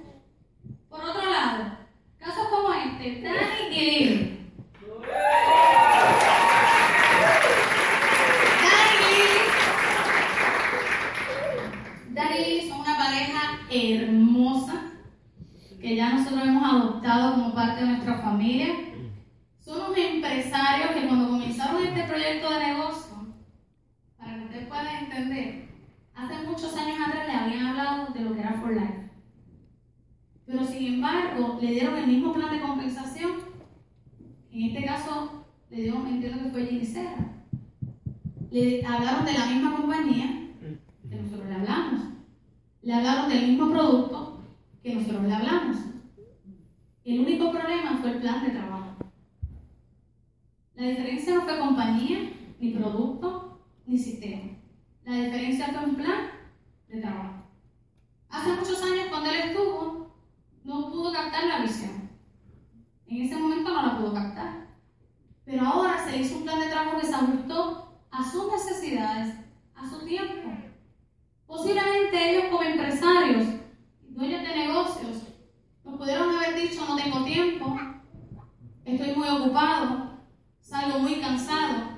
[0.90, 1.78] Por otro lado,
[2.18, 4.34] casos como este, Dani y Lili.
[13.04, 14.94] Pareja hermosa
[15.82, 18.68] que ya nosotros hemos adoptado como parte de nuestra familia.
[19.60, 23.34] Son unos empresarios que cuando comenzaron este proyecto de negocio,
[24.18, 25.68] para que ustedes puedan entender,
[26.16, 29.10] hace muchos años atrás le habían hablado de lo que era For Life.
[30.46, 33.32] Pero sin embargo, le dieron el mismo plan de compensación.
[34.50, 37.18] En este caso, le dio, entiendo que fue Gisela.
[38.50, 40.52] Le hablaron de la misma compañía
[41.10, 42.13] que nosotros le hablamos.
[42.84, 44.44] Le hablaron del mismo producto
[44.84, 45.78] que nosotros le hablamos.
[47.06, 48.96] El único problema fue el plan de trabajo.
[50.76, 54.52] La diferencia no fue compañía, ni producto, ni sistema.
[55.06, 56.30] La diferencia fue un plan
[56.90, 57.44] de trabajo.
[58.30, 60.16] Hace muchos años, cuando él estuvo,
[60.66, 62.10] no pudo captar la visión.
[63.08, 64.68] En ese momento no la pudo captar.
[65.46, 69.36] Pero ahora se hizo un plan de trabajo que se ajustó a sus necesidades,
[69.74, 70.63] a su tiempo.
[71.48, 73.48] Posiblemente ellos como empresarios,
[74.10, 75.18] dueños de negocios,
[75.84, 77.78] nos pudieron haber dicho no tengo tiempo,
[78.86, 80.20] estoy muy ocupado,
[80.62, 81.94] salgo muy cansado.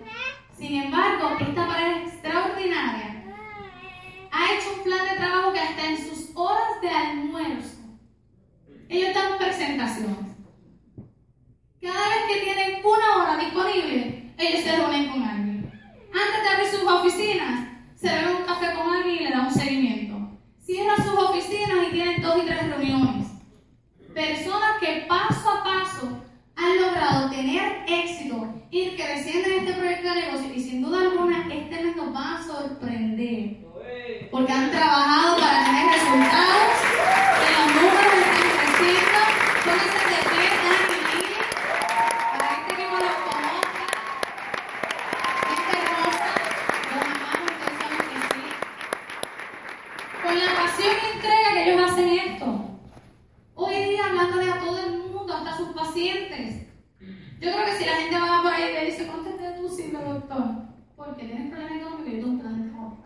[0.58, 3.26] Sin embargo, esta pareja extraordinaria
[4.32, 7.78] ha hecho un plan de trabajo que hasta en sus horas de almuerzo,
[8.90, 10.36] ellos dan presentaciones.
[11.82, 15.72] Cada vez que tienen una hora disponible, ellos se reúnen con alguien.
[16.14, 20.16] Antes de abrir sus oficinas, se un café con alguien y le dan un seguimiento.
[20.60, 23.28] Cierran sus oficinas y tienen dos y tres reuniones.
[24.14, 26.22] Personas que paso a paso
[26.56, 31.54] han logrado tener éxito, ir creciendo en este proyecto de negocio y sin duda alguna
[31.54, 33.66] este mes nos va a sorprender
[34.32, 36.72] porque han trabajado para tener resultados
[37.40, 39.20] que los números están creciendo
[39.64, 40.20] con ese de
[41.12, 41.28] y
[42.32, 43.86] para este equipo los conozca
[45.48, 46.30] gente hermosa
[46.92, 48.44] los amamos intensamente sí
[50.24, 52.48] con la pasión y entrega que ellos hacen esto
[53.56, 56.68] hoy día hablándole a todo el mundo hasta sus pacientes
[57.46, 59.92] yo creo que si la gente va por ahí y le dice conteste tú sí
[59.92, 60.46] doctor
[60.96, 63.06] porque tienes problemas económicos y tengo un plan de trabajo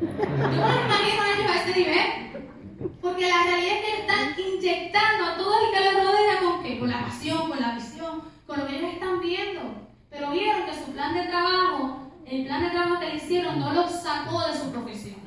[0.00, 2.90] yo me imagino a ellos a ese nivel.
[3.00, 6.78] Porque la realidad es que están inyectando a todo el que les rodea con qué?
[6.78, 9.62] Con la pasión, con la visión, con lo que ellos están viendo.
[10.10, 13.72] Pero vieron que su plan de trabajo, el plan de trabajo que le hicieron, no
[13.72, 15.18] los sacó de su profesión.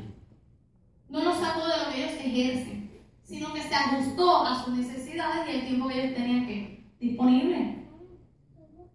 [1.10, 5.48] No los sacó de lo que ellos ejercen, sino que se ajustó a sus necesidades
[5.48, 7.82] y el tiempo que ellos tenían que disponible.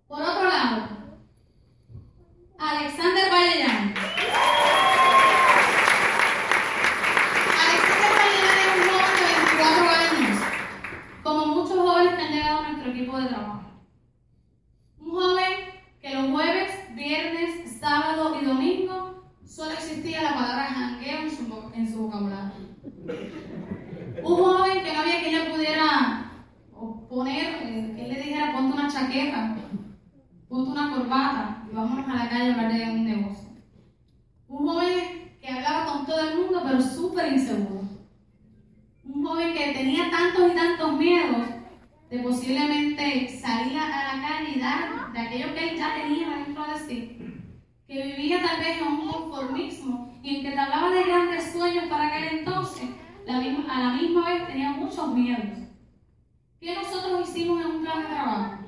[0.09, 0.89] Por otro lado,
[2.59, 3.95] Alexander Vallellán.
[11.25, 13.63] como muchos jóvenes que han llegado a nuestro equipo de trabajo.
[15.01, 15.53] Un joven
[16.01, 21.19] que los jueves, viernes, sábado y domingo solo existía la palabra jangueo
[21.75, 22.53] en su, vocabulario.
[24.23, 26.31] Un joven que no había quien le pudiera
[27.09, 29.57] poner, eh, que le dijera ponte una chaqueta,
[30.49, 33.49] ponte una corbata y vámonos a la calle a hablar de un negocio.
[34.49, 37.87] Un joven que hablaba con todo el mundo pero súper inseguro
[39.09, 41.47] un joven que tenía tantos y tantos miedos
[42.11, 46.65] de posiblemente salir a la calle y dar de aquello que él ya tenía dentro
[46.67, 47.19] de sí,
[47.87, 51.85] que vivía tal vez en un conformismo y en que te hablaba de grandes sueños
[51.89, 52.89] para aquel entonces,
[53.29, 55.45] a la misma vez tenía muchos miedos.
[56.61, 58.66] ¿Qué nosotros hicimos en un plan de trabajo?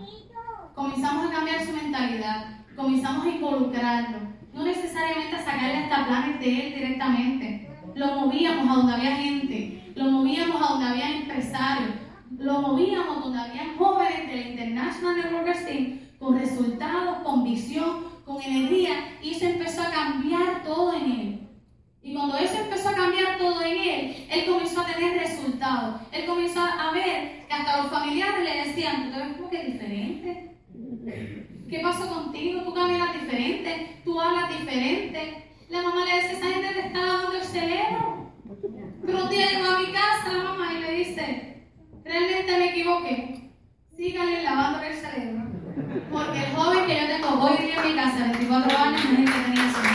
[0.78, 4.18] Comenzamos a cambiar su mentalidad, comenzamos a involucrarlo,
[4.54, 9.92] no necesariamente a sacarle hasta planes de él directamente, lo movíamos a donde había gente,
[9.96, 11.90] lo movíamos a donde había empresarios,
[12.38, 19.18] lo movíamos donde había jóvenes del International Network Team con resultados, con visión, con energía,
[19.20, 21.48] y eso empezó a cambiar todo en él.
[22.04, 26.02] Y cuando eso empezó a cambiar todo en él, él comenzó a tener resultados.
[26.12, 29.64] Él comenzó a ver que hasta los familiares le decían, tú te ves como que
[29.64, 30.47] diferente.
[31.68, 32.62] ¿Qué pasó contigo?
[32.62, 35.50] Tú caminas diferente, tú hablas diferente.
[35.70, 38.32] La mamá le dice, esa gente te está dando el cerebro.
[39.04, 41.64] Pero un llegó a mi casa la mamá y le dice,
[42.04, 43.50] realmente me equivoqué.
[43.96, 45.44] Síganle lavando el cerebro.
[46.12, 49.24] Porque el joven que yo tengo hoy día en mi casa, 24 años, es el
[49.24, 49.88] que tenía su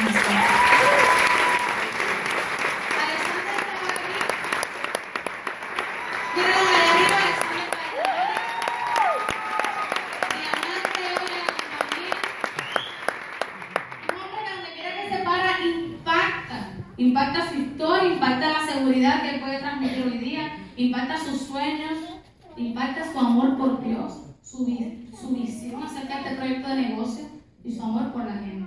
[17.13, 18.53] impacta su historia, impacta
[19.21, 21.97] que puede transmitir hoy día, impacta sus sueños,
[22.57, 24.65] impacta su amor por Dios, su,
[25.19, 27.25] su visión acerca de este proyecto de negocio
[27.63, 28.63] y su amor por la gente.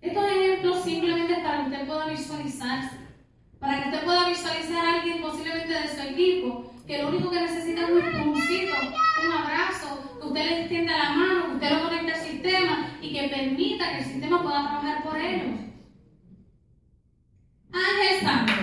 [0.00, 2.96] Estos ejemplos simplemente para que usted pueda visualizarse,
[3.58, 7.40] para que usted pueda visualizar a alguien posiblemente de su equipo, que lo único que
[7.40, 8.74] necesita es un empujoncito,
[9.26, 13.12] un abrazo, que usted le extienda la mano, que usted lo conecte al sistema y
[13.12, 15.60] que permita que el sistema pueda trabajar por ellos.
[17.72, 18.59] Ángel Santos.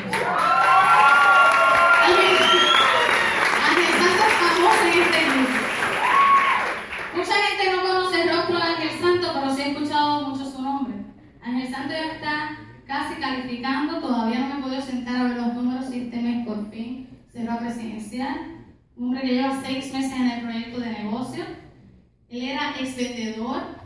[22.98, 23.77] Vendedor,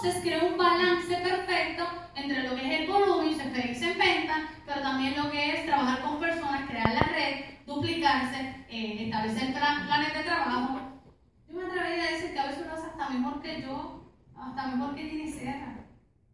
[0.00, 1.84] entonces creó un balance perfecto
[2.14, 5.66] entre lo que es el volumen su experiencia en venta, pero también lo que es
[5.66, 10.78] trabajar con personas, crear la red, duplicarse, eh, establecer planes de trabajo.
[11.48, 14.66] Yo me atrevería a decir que a veces lo hace hasta mejor que yo, hasta
[14.68, 15.74] mejor que tiene Serra.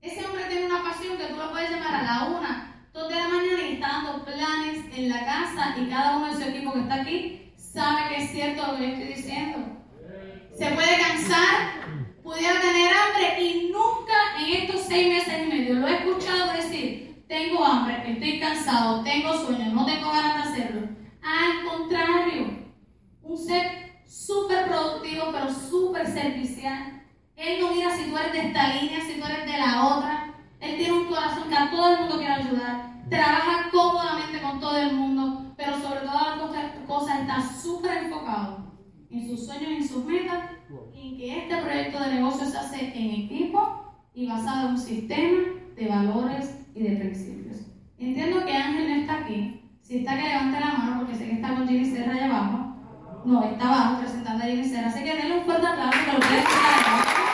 [0.02, 3.14] Ese hombre tiene una pasión que tú lo puedes llamar a la una, dos de
[3.14, 6.74] la mañana y está dando planes en la casa y cada uno de su equipo
[6.74, 9.58] que está aquí sabe que es cierto lo que estoy diciendo.
[10.54, 11.83] Se puede cansar,
[12.24, 17.22] pudiera tener hambre y nunca en estos seis meses y medio lo he escuchado decir,
[17.28, 20.88] tengo hambre, estoy cansado, tengo sueño, no tengo ganas de hacerlo.
[21.22, 22.64] Al contrario,
[23.22, 27.02] un ser súper productivo, pero súper servicial.
[27.36, 30.34] Él no mira si tú eres de esta línea, si tú eres de la otra.
[30.60, 32.90] Él tiene un corazón que a todo el mundo quiere ayudar.
[33.08, 38.63] Trabaja cómodamente con todo el mundo pero sobre todas las cosas está súper enfocado
[39.14, 40.50] en sus sueños en sus metas
[40.92, 44.80] y en que este proyecto de negocio se hace en equipo y basado en un
[44.80, 45.38] sistema
[45.76, 47.58] de valores y de principios.
[47.98, 49.60] Entiendo que Ángel no está aquí.
[49.82, 52.76] Si está que levante la mano porque sé que está con Ginny Serra allá abajo.
[53.24, 54.88] No, está abajo presentando a Ginny Serra.
[54.88, 57.33] Así que denle un fuerte aplauso que lo pueden escuchar le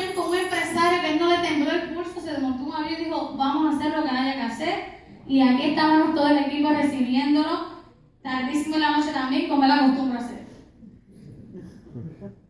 [0.00, 3.34] tiempo un empresario que no le tembló el pulso, se desmontó un avión y dijo,
[3.36, 5.00] vamos a hacer lo que haya que hacer.
[5.26, 7.82] Y aquí estábamos todo el equipo recibiéndolo,
[8.22, 10.46] tardísimo en la noche también, como él acostumbra hacer.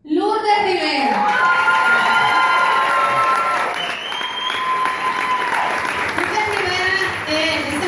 [0.05, 1.26] Lourdes Rivera.
[6.16, 6.92] Lourdes Rivera,
[7.28, 7.80] eh, es.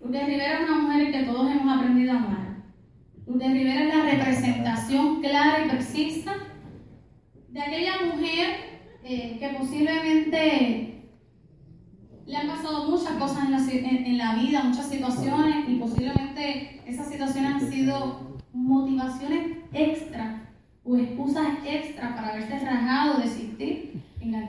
[0.00, 2.46] Lourdes Rivera es una mujer que todos hemos aprendido a amar.
[3.26, 6.45] Lourdes Rivera es la representación clara y precisa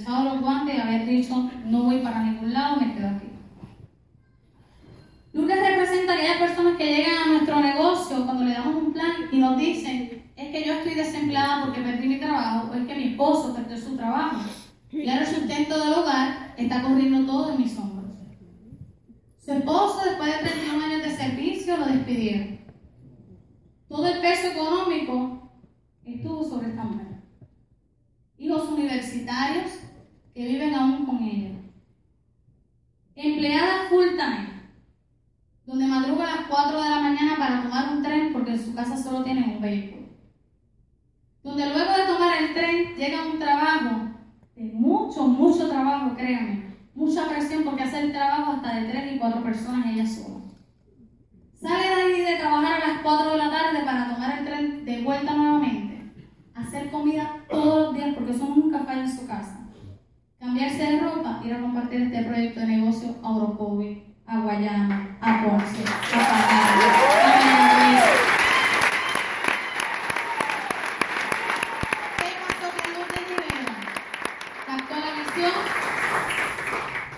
[0.08, 3.28] enganchado los guantes y haber dicho, no voy para ningún lado, me quedo aquí.
[5.34, 9.12] Lourdes representa a aquellas personas que llegan a nuestro negocio cuando le damos un plan
[9.32, 12.96] y nos dicen, es que yo estoy desempleada porque perdí mi trabajo, o es que
[12.96, 14.38] mi esposo perdió su trabajo.
[14.92, 18.16] Y ahora su intento del hogar está corriendo todo en mis hombros.
[19.44, 22.60] Su esposo, después de 31 años de servicio, lo despidieron.
[23.90, 25.52] Todo el peso económico
[26.04, 27.08] estuvo sobre esta mujer.
[28.38, 29.72] Hijos universitarios
[30.38, 31.50] que viven aún con ella.
[33.16, 34.50] Empleada full time
[35.66, 38.76] donde madruga a las 4 de la mañana para tomar un tren porque en su
[38.76, 40.10] casa solo tienen un vehículo.
[41.42, 44.10] Donde luego de tomar el tren llega un trabajo,
[44.56, 49.18] de mucho, mucho trabajo, créanme, mucha presión porque hace el trabajo hasta de 3 y
[49.18, 50.44] 4 personas ella sola.
[51.60, 54.86] Sale de ahí de trabajar a las 4 de la tarde para tomar el tren
[54.86, 56.14] de vuelta nuevamente.
[56.54, 59.67] Hacer comida todos los días porque eso nunca falla en su casa.
[60.40, 65.42] Cambiarse de ropa, ir a compartir este proyecto de negocio a Orocovi a Guayana, a
[65.42, 68.28] Ponce, a Panamá, a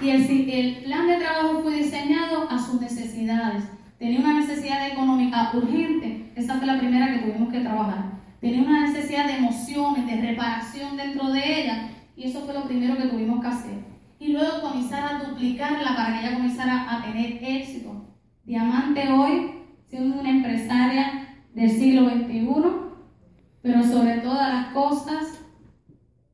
[0.02, 3.66] y el, el plan de trabajo fue diseñado a sus necesidades.
[3.98, 8.06] Tenía una necesidad económica urgente, esa fue la primera que tuvimos que trabajar.
[8.40, 11.90] Tenía una necesidad de emociones, de reparación dentro de ella,
[12.20, 13.80] y eso fue lo primero que tuvimos que hacer
[14.20, 18.08] y luego comenzar a duplicarla para que ella comenzara a tener éxito.
[18.44, 19.52] Diamante hoy,
[19.88, 22.44] siendo una empresaria del siglo XXI,
[23.62, 25.46] pero sobre todas las cosas,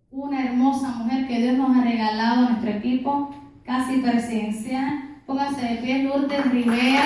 [0.10, 5.22] una hermosa mujer que Dios nos ha regalado a nuestro equipo, casi presidencial.
[5.28, 7.06] Póngase de pie, Lourdes Rivera.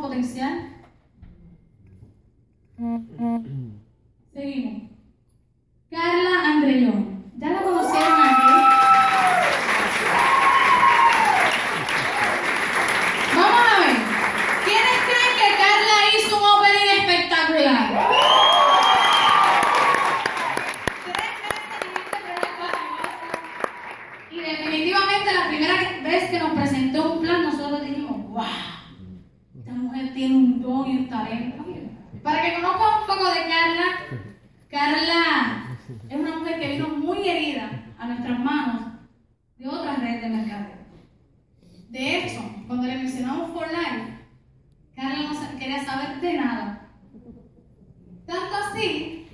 [0.00, 0.72] potencial.
[4.34, 4.90] Seguimos.
[5.90, 7.24] Carla Andrellón.
[7.38, 8.52] ¿Ya la conocieron aquí?
[13.34, 13.96] Vamos a ver.
[14.64, 17.84] ¿Quiénes creen que Carla hizo un opening espectacular?
[21.04, 21.86] Tres meses
[24.30, 28.44] Y definitivamente la primera vez que nos presentó un plan, nosotros dijimos, wow,
[29.58, 31.64] esta mujer tiene un don y un talento.
[32.22, 33.86] Para que conozcan un poco de Carla,
[34.70, 35.78] Carla
[36.08, 38.82] es una mujer que vino muy herida a nuestras manos
[39.58, 40.76] de otras redes de mercadeo.
[41.88, 44.26] De hecho, cuando le mencionamos For Life,
[44.94, 46.88] Carla no quería saber de nada.
[48.26, 49.28] Tanto así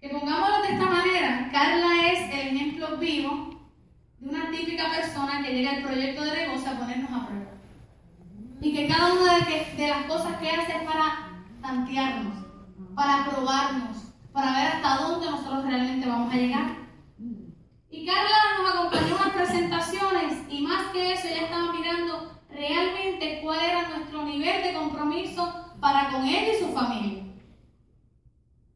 [0.00, 3.70] que pongámoslo de esta manera, Carla es el ejemplo vivo
[4.18, 7.52] de una típica persona que llega al proyecto de negocio a ponernos a prueba.
[8.60, 12.34] Y que cada una de, de las cosas que hace es para tantearnos,
[12.94, 13.96] para probarnos,
[14.32, 16.76] para ver hasta dónde nosotros realmente vamos a llegar.
[17.90, 23.40] Y Carla nos acompañó en las presentaciones y más que eso, ella estaba mirando realmente
[23.42, 27.24] cuál era nuestro nivel de compromiso para con ella y su familia.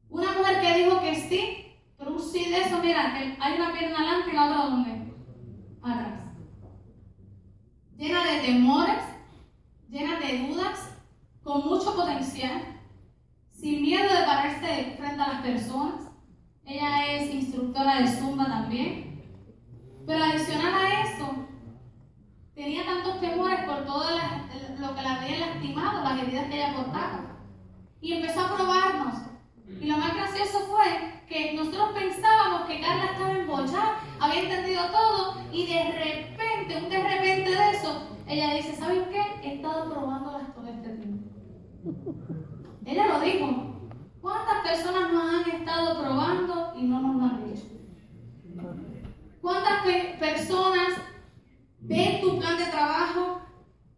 [0.08, 3.72] Una mujer que dijo que sí, pero un sí de eso, mira, que hay una
[3.72, 5.14] pierna adelante y la otra donde?
[5.82, 6.20] Atrás.
[7.96, 9.02] Llena de temores,
[9.88, 10.90] llena de dudas,
[11.42, 12.69] con mucho potencial
[13.60, 16.10] sin miedo de pararse frente a las personas.
[16.64, 19.22] Ella es instructora de Zumba también.
[20.06, 21.46] Pero adicional a eso,
[22.54, 24.04] tenía tantos temores por todo
[24.78, 27.36] lo que la había lastimado, las heridas que ella portaba.
[28.00, 29.14] Y empezó a probarnos.
[29.78, 35.36] Y lo más gracioso fue que nosotros pensábamos que Carla estaba embochada, había entendido todo,
[35.52, 39.22] y de repente, un de repente de eso, ella dice, ¿saben qué?
[39.42, 40.39] He estado tiempo.
[42.86, 43.66] Ella lo dijo.
[44.20, 47.66] ¿Cuántas personas nos han estado probando y no nos lo han dicho?
[49.40, 49.82] ¿Cuántas
[50.18, 50.88] personas
[51.80, 53.40] ven tu plan de trabajo,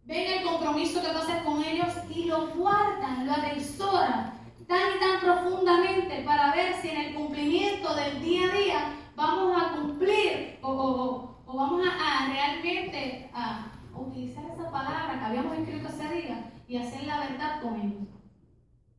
[0.05, 4.33] ven el compromiso que tú haces con ellos y lo guardan, lo atesoran
[4.67, 9.61] tan y tan profundamente para ver si en el cumplimiento del día a día vamos
[9.61, 16.52] a cumplir o, vamos a, realmente a utilizar esa palabra que habíamos escrito ese día
[16.73, 18.07] y hacer la verdad con ellos?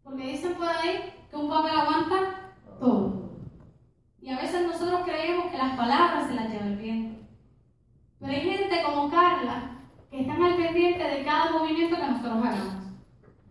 [0.04, 3.32] Porque dicen por ahí que un papel aguanta todo.
[4.22, 7.26] Y a veces nosotros creemos que las palabras se las lleva el viento.
[8.20, 12.74] Pero hay gente como Carla que están al pendiente de cada movimiento que nosotros hagamos.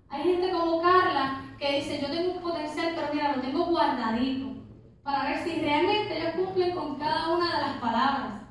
[0.07, 4.53] Hay gente como Carla que dice, yo tengo un potencial, pero mira, lo tengo guardadito,
[5.03, 8.43] para ver si realmente ellos cumplen con cada una de las palabras.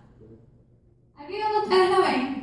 [1.16, 2.41] Aquí donde ustedes lo ven,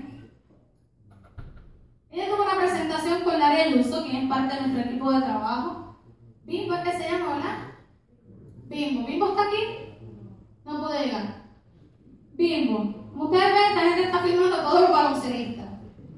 [2.11, 5.95] ella tuvo una presentación con Laria Luso, quien es parte de nuestro equipo de trabajo.
[6.43, 7.57] Bimbo es que se llama, ¿verdad?
[8.65, 9.07] Bimbo.
[9.07, 9.97] ¿Bimbo está aquí?
[10.65, 11.43] No puede llegar.
[12.33, 13.09] Bimbo.
[13.11, 15.67] Como ustedes ven, esta gente está filmando todos los balonceristas.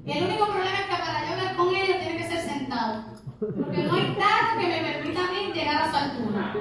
[0.05, 3.03] Y el único problema es que para yo hablar con ellos tiene que ser sentado.
[3.39, 6.53] Porque no hay nada que me permita a mí llegar a su altura.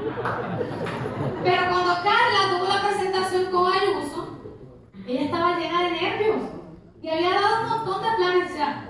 [1.45, 4.39] Pero cuando Carla tuvo la presentación con Ayuso,
[5.07, 6.43] ella estaba llena de nervios.
[7.03, 8.90] Y había dado un montón de planes ya.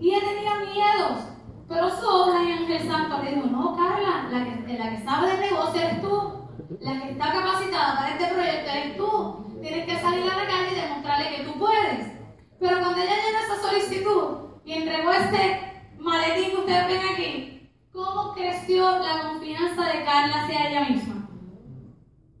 [0.00, 1.24] Y ella tenía miedos.
[1.68, 5.32] Pero su obra y Ángel Santo le dijo, no, Carla, la que, la que sabe
[5.32, 6.48] de negocio eres tú.
[6.80, 9.58] La que está capacitada para este proyecto eres tú.
[9.60, 12.12] Tienes que salir a la calle y demostrarle que tú puedes.
[12.58, 18.32] Pero cuando ella llenó esa solicitud y entregó este maletín que ustedes ven aquí, ¿cómo
[18.34, 21.28] creció la confianza de Carla hacia ella misma?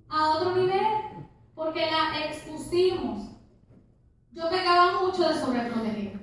[0.08, 0.86] A otro nivel,
[1.54, 3.28] porque la expusimos.
[4.32, 6.17] Yo pecaba mucho de sobreproteger.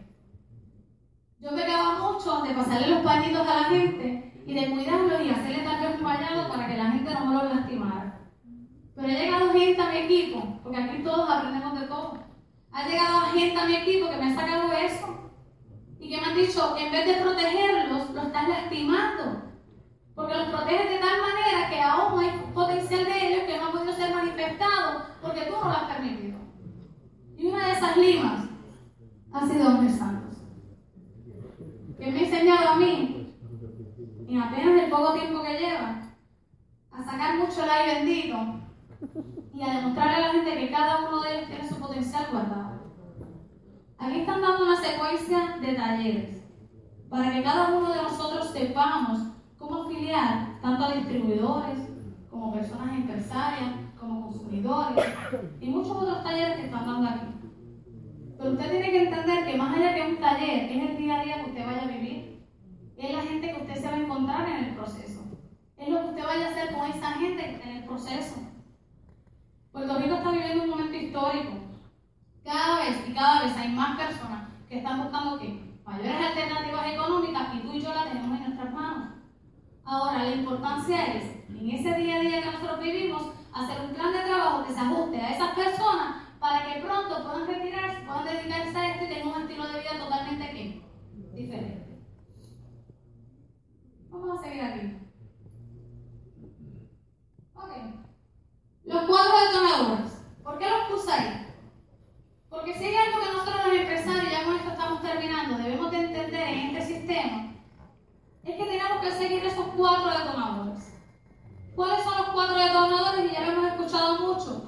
[1.45, 5.63] Yo pecaba mucho de pasarle los pañitos a la gente y de cuidarlos y hacerle
[5.63, 8.19] tal vez para que la gente no me lo lastimara.
[8.95, 12.17] Pero ha llegado gente a mi equipo, porque aquí todos aprendemos de todo.
[12.71, 15.31] Ha llegado gente a mi equipo que me ha sacado eso
[15.99, 19.43] y que me han dicho, en vez de protegerlos, lo estás lastimando.
[20.15, 23.71] Porque los proteges de tal manera que aún hay potencial de ellos que no ha
[23.71, 26.39] podido ser manifestado porque tú no lo has permitido.
[27.37, 28.45] Y una de esas limas
[29.31, 30.24] ha sido Hombre Santos.
[32.05, 33.35] Que me ha enseñado a mí,
[34.27, 36.03] en apenas el poco tiempo que lleva,
[36.91, 38.37] a sacar mucho el aire bendito
[39.51, 42.93] y a demostrarle a la gente que cada uno de ellos tiene su potencial guardado.
[43.97, 46.43] Aquí están dando una secuencia de talleres
[47.09, 49.21] para que cada uno de nosotros sepamos
[49.57, 51.89] cómo afiliar tanto a distribuidores
[52.29, 55.03] como personas empresarias, como consumidores
[55.59, 57.34] y muchos otros talleres que están dando aquí.
[58.37, 61.23] Pero usted tiene que entender que más allá que un taller, es el día a
[61.23, 62.45] día que usted vaya a vivir,
[62.97, 65.21] es la gente que usted se va a encontrar en el proceso,
[65.77, 68.35] es lo que usted vaya a hacer con esa gente en el proceso.
[69.71, 71.51] Puerto Rico está viviendo un momento histórico.
[72.43, 75.79] Cada vez y cada vez hay más personas que están buscando ¿qué?
[75.85, 79.09] mayores alternativas económicas y tú y yo la tenemos en nuestras manos.
[79.83, 84.11] Ahora, la importancia es, en ese día a día que nosotros vivimos, hacer un plan
[84.11, 88.77] de trabajo que se ajuste a esas personas para que pronto puedan retirarse, puedan dedicarse
[88.77, 90.81] a esto y tengan un estilo de vida totalmente ¿qué?
[91.33, 91.99] diferente.
[94.09, 94.97] Vamos a seguir aquí.
[97.55, 97.71] Ok.
[98.85, 100.11] Los cuatro detonadores.
[100.43, 101.45] ¿Por qué los puse?
[102.49, 105.97] Porque si hay algo que nosotros los empresarios, ya con esto estamos terminando, debemos de
[105.97, 107.53] entender en este sistema,
[108.43, 110.93] es que tenemos que seguir esos cuatro detonadores.
[111.75, 113.29] ¿Cuáles son los cuatro detonadores?
[113.29, 114.64] Y ya lo hemos escuchado mucho.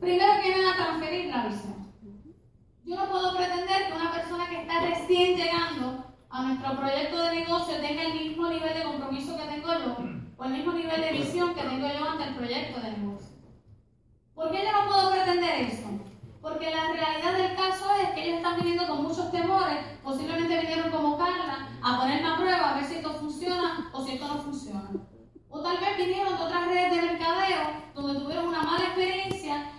[0.00, 1.92] Primero que vienen a transferir la visión.
[2.84, 7.34] Yo no puedo pretender que una persona que está recién llegando a nuestro proyecto de
[7.40, 9.96] negocio tenga el mismo nivel de compromiso que tengo yo
[10.36, 13.36] o el mismo nivel de visión que tengo yo ante el proyecto de negocio.
[14.34, 15.88] ¿Por qué yo no puedo pretender eso?
[16.40, 20.90] Porque la realidad del caso es que ellos están viniendo con muchos temores, posiblemente vinieron
[20.92, 24.38] como Carla a ponerme a prueba a ver si esto funciona o si esto no
[24.42, 24.90] funciona.
[25.50, 29.37] O tal vez vinieron de otras redes de mercadeo donde tuvieron una mala experiencia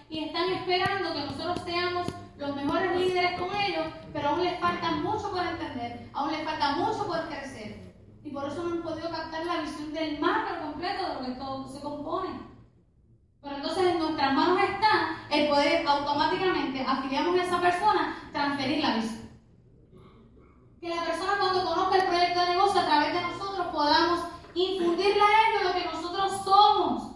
[0.09, 2.07] y están esperando que nosotros seamos
[2.37, 6.71] los mejores líderes con ellos, pero aún les falta mucho por entender, aún les falta
[6.71, 7.93] mucho por crecer.
[8.23, 11.39] Y por eso no han podido captar la visión del marco completo de lo que
[11.39, 12.29] todo se compone.
[13.41, 18.95] Pero entonces en nuestras manos está el poder automáticamente afiliamos a esa persona, transferir la
[18.95, 19.29] visión.
[20.81, 24.19] Que la persona cuando conozca el proyecto de negocio a través de nosotros podamos
[24.55, 27.08] infundirle a ellos lo que nosotros somos.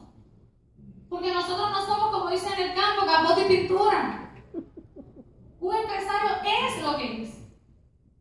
[1.14, 4.34] Porque nosotros no somos, como dice en el campo, capote y pintura.
[5.60, 7.38] Un empresario es lo que es.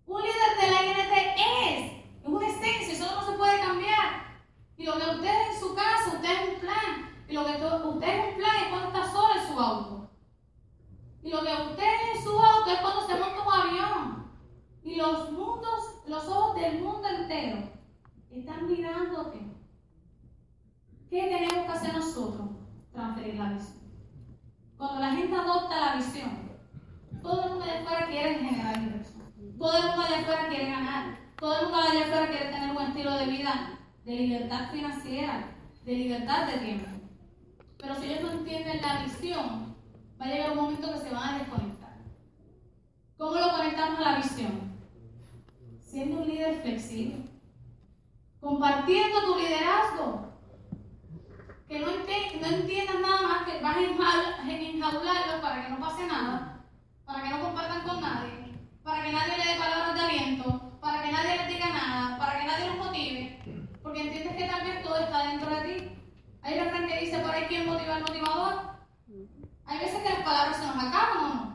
[0.05, 1.93] Un líder de la INT es.
[2.21, 4.45] Es una esencia, eso no se puede cambiar.
[4.77, 7.25] Y lo que usted en su casa, usted es un plan.
[7.31, 10.11] Y lo que usted es un plan es cuando está solo en su auto.
[11.23, 14.33] Y lo que usted en su auto es cuando se monta un avión.
[14.85, 17.71] Y los mundos, los ojos del mundo entero
[18.31, 19.41] están mirándote.
[21.09, 22.62] ¿Qué tenemos que hacer nosotros?
[22.93, 23.83] Transferir la visión.
[24.77, 26.53] Cuando la gente adopta la visión,
[27.23, 29.15] todo el mundo allá afuera quiere generar ingresos.
[29.59, 31.19] Todo el mundo allá afuera quiere ganar.
[31.39, 35.93] Todo el mundo allá afuera quiere tener un estilo de vida de libertad financiera, de
[35.93, 36.87] libertad de tiempo.
[37.79, 39.77] Pero si ellos no entienden la visión,
[40.21, 41.99] va a llegar un momento que se van a desconectar.
[43.17, 44.73] ¿Cómo lo conectamos a la visión?
[45.79, 47.29] Siendo un líder flexible.
[48.41, 50.32] Compartiendo tu liderazgo.
[51.73, 56.61] Que no, entiendas nada más que vas a enjaularlos para que no pase nada,
[57.07, 61.03] para que no compartan con nadie, para que nadie le dé palabras de aliento, para
[61.03, 63.41] que nadie les diga nada, para que nadie los motive,
[63.83, 65.99] porque entiendes que tal vez todo está dentro de ti.
[66.43, 68.55] Hay refrán que dice por ahí quién motiva al motivador.
[69.65, 71.52] Hay veces que las palabras se nos acaban o no.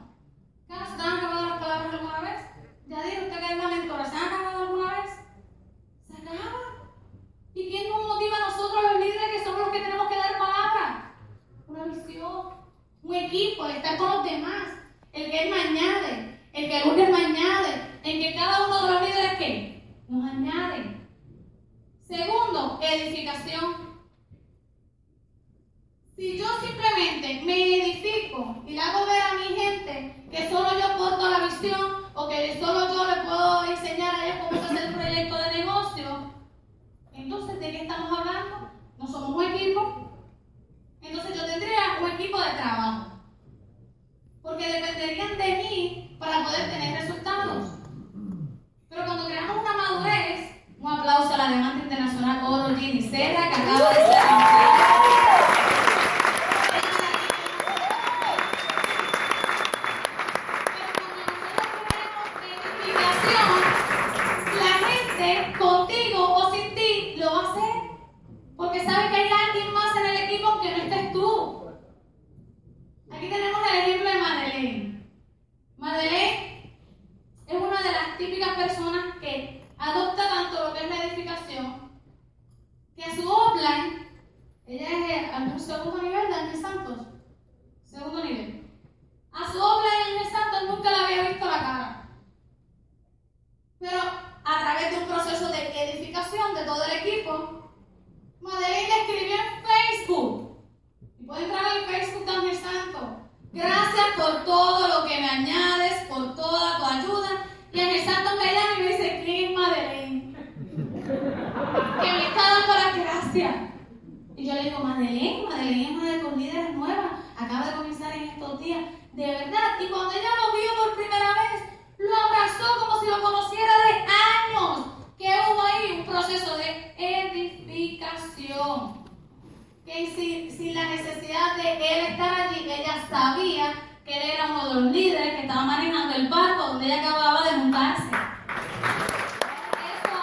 [131.64, 133.74] De él estar allí, ella sabía
[134.05, 137.49] que él era uno de los líderes que estaba manejando el barco donde ella acababa
[137.49, 138.03] de montarse.
[138.03, 138.14] Eso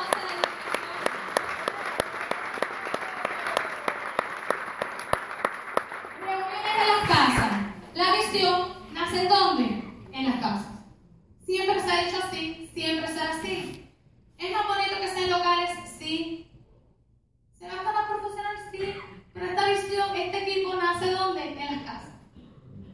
[0.01, 0.95] hace la edificación.
[6.21, 7.53] Reuniones en las casas.
[7.95, 8.57] La visión
[8.93, 9.65] nace en dónde?
[10.13, 10.73] En las casas.
[11.45, 13.91] Siempre se ha hecho así, siempre será así.
[14.39, 15.71] ¿Es más bonito que sean locales?
[15.99, 16.51] Sí.
[17.59, 18.57] ¿Se va a más profesional?
[18.71, 18.95] Sí.
[19.35, 21.43] Pero esta visión, este equipo nace ¿dónde?
[21.43, 22.13] En las casas.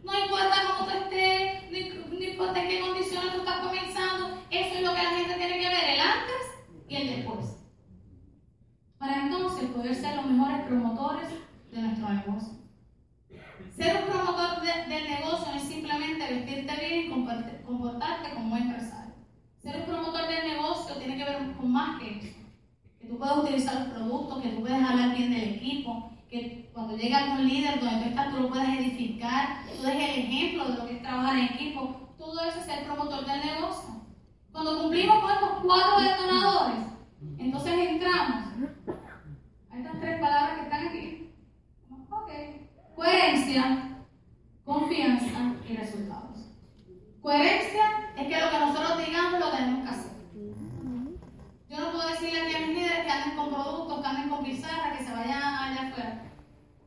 [0.03, 4.75] No importa cómo tú estés, ni, ni importa en qué condiciones tú estás comenzando, eso
[4.75, 6.43] es lo que la gente tiene que ver, el antes
[6.89, 7.59] y el después.
[8.99, 11.29] Para entonces poder ser los mejores promotores
[11.71, 12.59] de nuestro negocio.
[13.77, 17.11] Ser un promotor de, del negocio no es simplemente vestirte bien y
[17.65, 19.15] comportarte como un empresario.
[19.63, 22.39] Ser un promotor del negocio tiene que ver con más que eso.
[22.99, 26.97] Que tú puedas utilizar los productos, que tú puedas hablar bien del equipo, que cuando
[26.97, 30.79] llega algún líder donde tú estás, tú lo puedas edificar, tú des el ejemplo de
[30.79, 32.15] lo que es trabajar en equipo.
[32.17, 33.91] Todo eso es ser promotor del negocio.
[34.53, 36.87] Cuando cumplimos con estos cuatro detonadores,
[37.39, 38.45] entonces entramos
[39.71, 41.33] a estas tres palabras que están aquí.
[42.11, 42.31] Ok.
[42.95, 44.05] Coherencia,
[44.65, 46.47] confianza y resultados.
[47.21, 50.11] Coherencia es que lo que nosotros digamos lo tenemos que hacer.
[51.69, 54.45] Yo no puedo decirle aquí a mis líderes que anden con productos, que anden con
[54.45, 56.23] pizarra, que se vayan allá afuera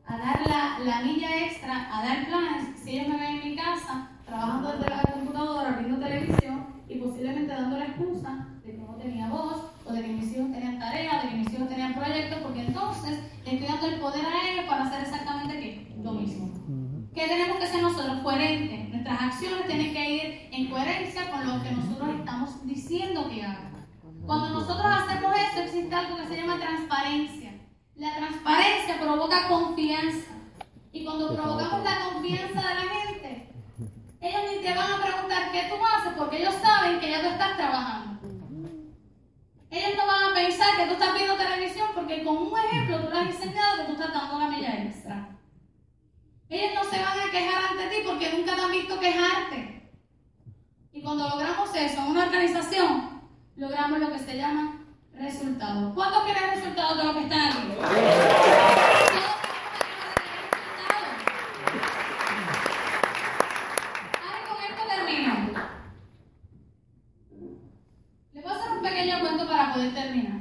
[0.06, 2.78] a dar la, la milla extra, a dar planes.
[2.78, 7.54] Si ellos me ven en mi casa, trabajando desde la computadora, viendo televisión y posiblemente
[7.54, 11.22] dando la excusa de que no tenía voz o de que mis hijos tenían tareas,
[11.22, 14.64] de que mis hijos tenían proyectos, porque entonces le estoy dando el poder a ellos
[14.66, 15.96] para hacer exactamente ¿qué?
[16.02, 16.52] lo mismo.
[17.14, 18.18] ¿Qué tenemos que ser nosotros?
[18.22, 18.88] Coherentes.
[18.90, 23.86] Nuestras acciones tienen que ir en coherencia con lo que nosotros estamos diciendo que hagan.
[24.26, 27.52] Cuando nosotros hacemos eso, existe algo que se llama transparencia.
[27.96, 30.32] La transparencia provoca confianza.
[30.92, 33.48] Y cuando provocamos la confianza de la gente,
[34.20, 37.28] ellos ni te van a preguntar qué tú haces porque ellos saben que ya tú
[37.28, 38.28] estás trabajando.
[39.70, 43.08] Ellos no van a pensar que tú estás viendo televisión porque con un ejemplo tú
[43.08, 45.36] les has enseñado que tú estás dando una milla extra.
[46.48, 49.90] Ellos no se van a quejar ante ti porque nunca te han visto quejarte.
[50.92, 53.20] Y cuando logramos eso en una organización,
[53.56, 54.83] logramos lo que se llama
[55.18, 55.94] resultados.
[55.94, 57.58] ¿Cuántos quieren resultados de lo que están aquí?
[64.22, 65.34] Ahora con esto termino.
[68.32, 70.40] Les voy a hacer un pequeño cuento para poder terminar.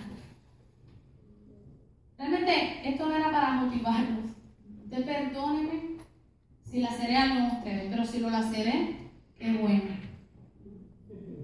[2.17, 4.31] Realmente esto no era para motivarlos.
[4.85, 5.97] Usted perdóneme
[6.63, 8.97] si laceré a algunos de ustedes, pero si lo laceré,
[9.37, 10.03] qué bueno.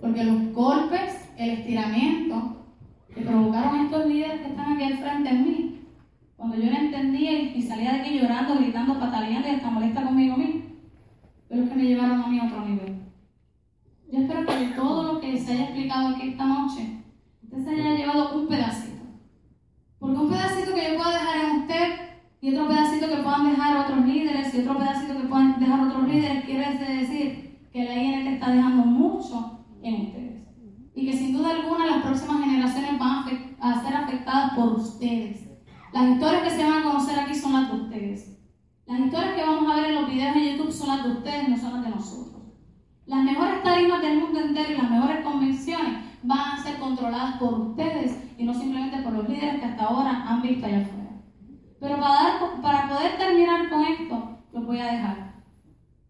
[0.01, 2.58] Porque los golpes, el estiramiento
[3.21, 5.79] provocaron estos líderes que están aquí al frente en mí,
[6.35, 10.37] cuando yo no entendía y salía de aquí llorando, gritando, pataleando y hasta molesta conmigo
[10.37, 10.61] mismo,
[11.47, 12.95] pero es que me llevaron a mí a otro nivel.
[14.11, 17.03] Yo espero que de todo lo que se haya explicado aquí esta noche,
[17.43, 19.03] usted se haya llevado un pedacito.
[19.99, 22.09] Porque un pedacito que yo pueda dejar en usted
[22.41, 26.07] y otro pedacito que puedan dejar otros líderes y otro pedacito que puedan dejar otros
[26.07, 30.28] líderes, quiere decir que la INT está dejando mucho en ustedes.
[30.99, 33.23] Y que sin duda alguna las próximas generaciones van
[33.61, 35.47] a ser afectadas por ustedes.
[35.93, 38.37] Las historias que se van a conocer aquí son las de ustedes.
[38.85, 41.47] Las historias que vamos a ver en los videos de YouTube son las de ustedes,
[41.47, 42.43] no son las de nosotros.
[43.05, 47.53] Las mejores tarimas del mundo entero y las mejores convenciones van a ser controladas por
[47.53, 51.11] ustedes y no simplemente por los líderes que hasta ahora han visto allá afuera.
[51.79, 55.35] Pero para, dar, para poder terminar con esto, lo voy a dejar.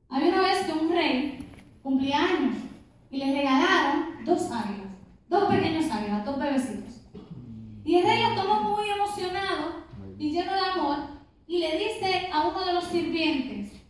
[0.09, 1.47] Había una vez que un rey
[1.83, 2.68] cumplía años
[3.09, 4.91] y le regalaron dos águilas,
[5.27, 7.01] dos pequeños águilas, dos bebecitos.
[7.83, 9.85] Y el rey lo tomó muy emocionado
[10.17, 10.97] y lleno de amor
[11.47, 13.81] y le dice a uno de los sirvientes,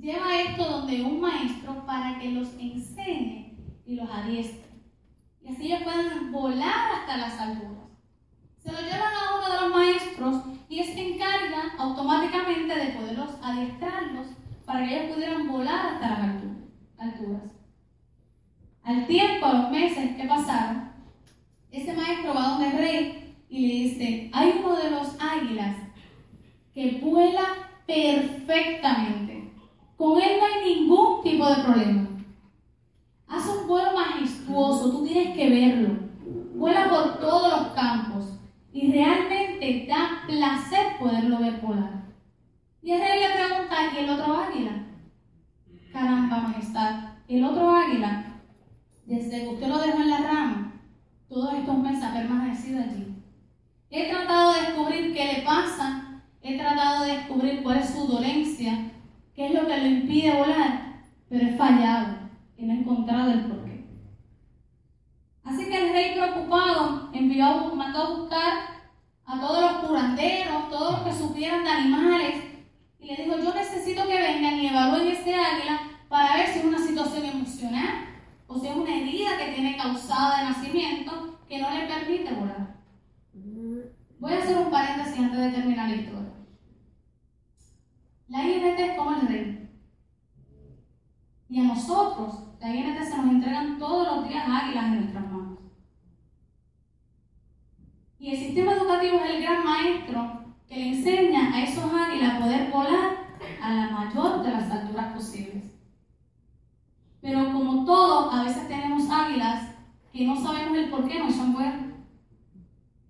[0.00, 3.56] lleva esto donde un maestro para que los enseñe
[3.86, 4.64] y los adiestre.
[5.40, 7.84] Y así ellos puedan volar hasta las alturas.
[8.58, 14.26] Se lo llevan a uno de los maestros y se encarga automáticamente de poderlos adiestrarlos
[14.64, 16.18] para que ellos pudieran volar hasta las
[16.98, 17.53] alturas.
[18.84, 20.90] Al tiempo, a los meses que pasaron,
[21.70, 25.76] ese maestro va donde el rey y le dice, hay uno de los águilas
[26.74, 27.44] que vuela
[27.86, 29.52] perfectamente.
[29.96, 32.08] Con él no hay ningún tipo de problema.
[33.26, 35.96] Hace un vuelo majestuoso, tú tienes que verlo.
[36.54, 38.38] Vuela por todos los campos
[38.72, 42.04] y realmente da placer poderlo ver volar.
[42.82, 44.86] Y el rey le pregunta, ¿y el otro águila?
[45.92, 48.33] Caramba, majestad, el otro águila,
[49.06, 50.72] desde que usted lo dejó en la rama,
[51.28, 53.14] todos estos meses ha permanecido allí.
[53.90, 58.90] He tratado de descubrir qué le pasa, he tratado de descubrir cuál es su dolencia,
[59.34, 62.18] qué es lo que le impide volar, pero he fallado
[62.56, 63.84] y no he encontrado el porqué.
[65.44, 68.52] Así que el rey preocupado envió, mandó a buscar
[69.26, 72.44] a todos los curanderos, todos los que supieran de animales,
[72.98, 76.64] y le dijo, yo necesito que vengan y evalúen ese águila para ver si es
[76.64, 78.13] una situación emocional
[78.46, 82.76] o si es una herida que tiene causada de nacimiento que no le permite volar.
[84.18, 86.32] Voy a hacer un paréntesis antes de terminar la historia.
[88.28, 89.70] La INT es como el rey.
[91.48, 95.58] Y a nosotros, la INT se nos entregan todos los días águilas en nuestras manos.
[98.18, 102.38] Y el sistema educativo es el gran maestro que le enseña a esos águilas a
[102.38, 103.24] poder volar
[103.62, 105.63] a la mayor de las alturas posibles.
[107.24, 109.70] Pero como todos, a veces tenemos águilas
[110.12, 111.94] que no sabemos el por qué no son buenas.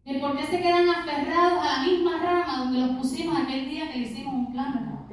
[0.05, 3.91] El por qué se quedan aferrados a la misma rama donde los pusimos aquel día
[3.91, 5.09] que le hicimos un plan.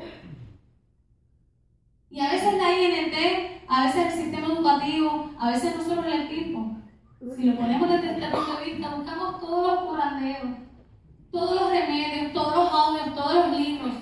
[2.11, 6.77] Y a veces la INT, a veces el sistema educativo, a veces nosotros el equipo,
[7.35, 10.51] si lo ponemos desde este punto de vista, buscamos todos los curanderos,
[11.31, 13.93] todos los remedios, todos los audios, todos los libros,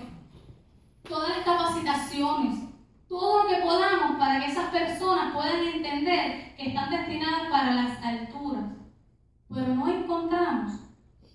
[1.08, 2.69] todas las capacitaciones,
[3.10, 8.04] todo lo que podamos para que esas personas puedan entender que están destinadas para las
[8.04, 8.66] alturas.
[9.50, 10.74] Pero no encontramos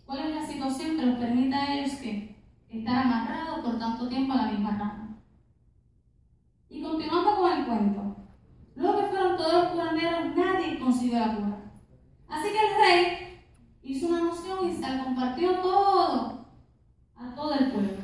[0.07, 4.33] cuál es la situación que los permita a ellos que estar amarrados por tanto tiempo
[4.33, 5.19] a la misma rama.
[6.71, 8.17] Y continuando con el cuento,
[8.77, 11.59] luego que fueron todos los curanderos, nadie consiguió la cura.
[12.29, 13.45] Así que el rey
[13.83, 16.47] hizo una noción y se la compartió todo
[17.17, 17.99] a todo el pueblo.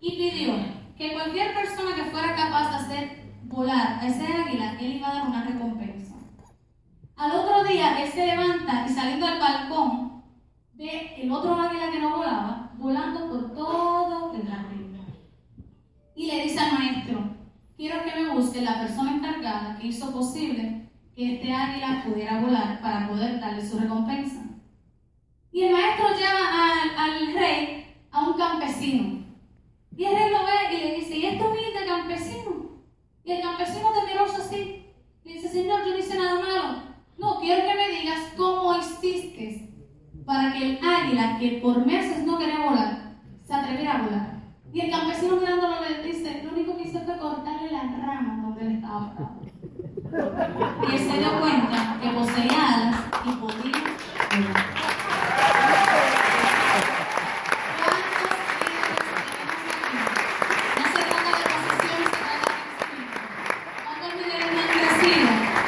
[0.00, 4.96] Y pidió que cualquier persona que fuera capaz de hacer volar a ese águila, él
[4.96, 6.14] iba a dar una recompensa.
[7.16, 10.22] Al otro día, él se levanta y saliendo al balcón,
[10.74, 14.98] ve el otro águila que no volaba, volando por todo el jardín.
[16.14, 17.30] Y le dice al maestro,
[17.78, 22.78] quiero que me busque la persona encargada que hizo posible que este águila pudiera volar
[22.82, 24.42] para poder darle su recompensa.
[25.50, 29.19] Y el maestro lleva al, rey a un campesino.
[29.96, 32.50] Y el rey lo ve y le dice, ¿y esto de campesino?
[33.24, 34.86] Y el campesino temeroso así,
[35.24, 36.82] le dice, Señor, yo no hice nada malo.
[37.18, 39.68] No, quiero que me digas cómo hiciste
[40.24, 44.40] para que el águila, que por meses no quería volar, se atreviera a volar.
[44.72, 48.60] Y el campesino mirándolo le dice, lo único que hice fue cortarle la rama donde
[48.62, 49.14] él estaba.
[50.88, 53.72] Y él se dio cuenta que poseía alas y podía
[54.30, 54.80] volar.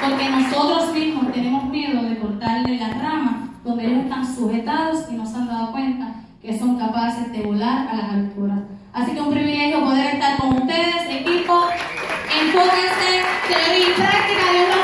[0.02, 5.24] porque nosotros mismos tenemos miedo de cortarle las ramas donde ellos están sujetados y no
[5.24, 8.58] se han dado cuenta que son capaces de volar a las alturas.
[8.92, 11.68] Así que un privilegio poder estar con ustedes, equipo,
[12.40, 14.81] enfóquense, teoría y práctica.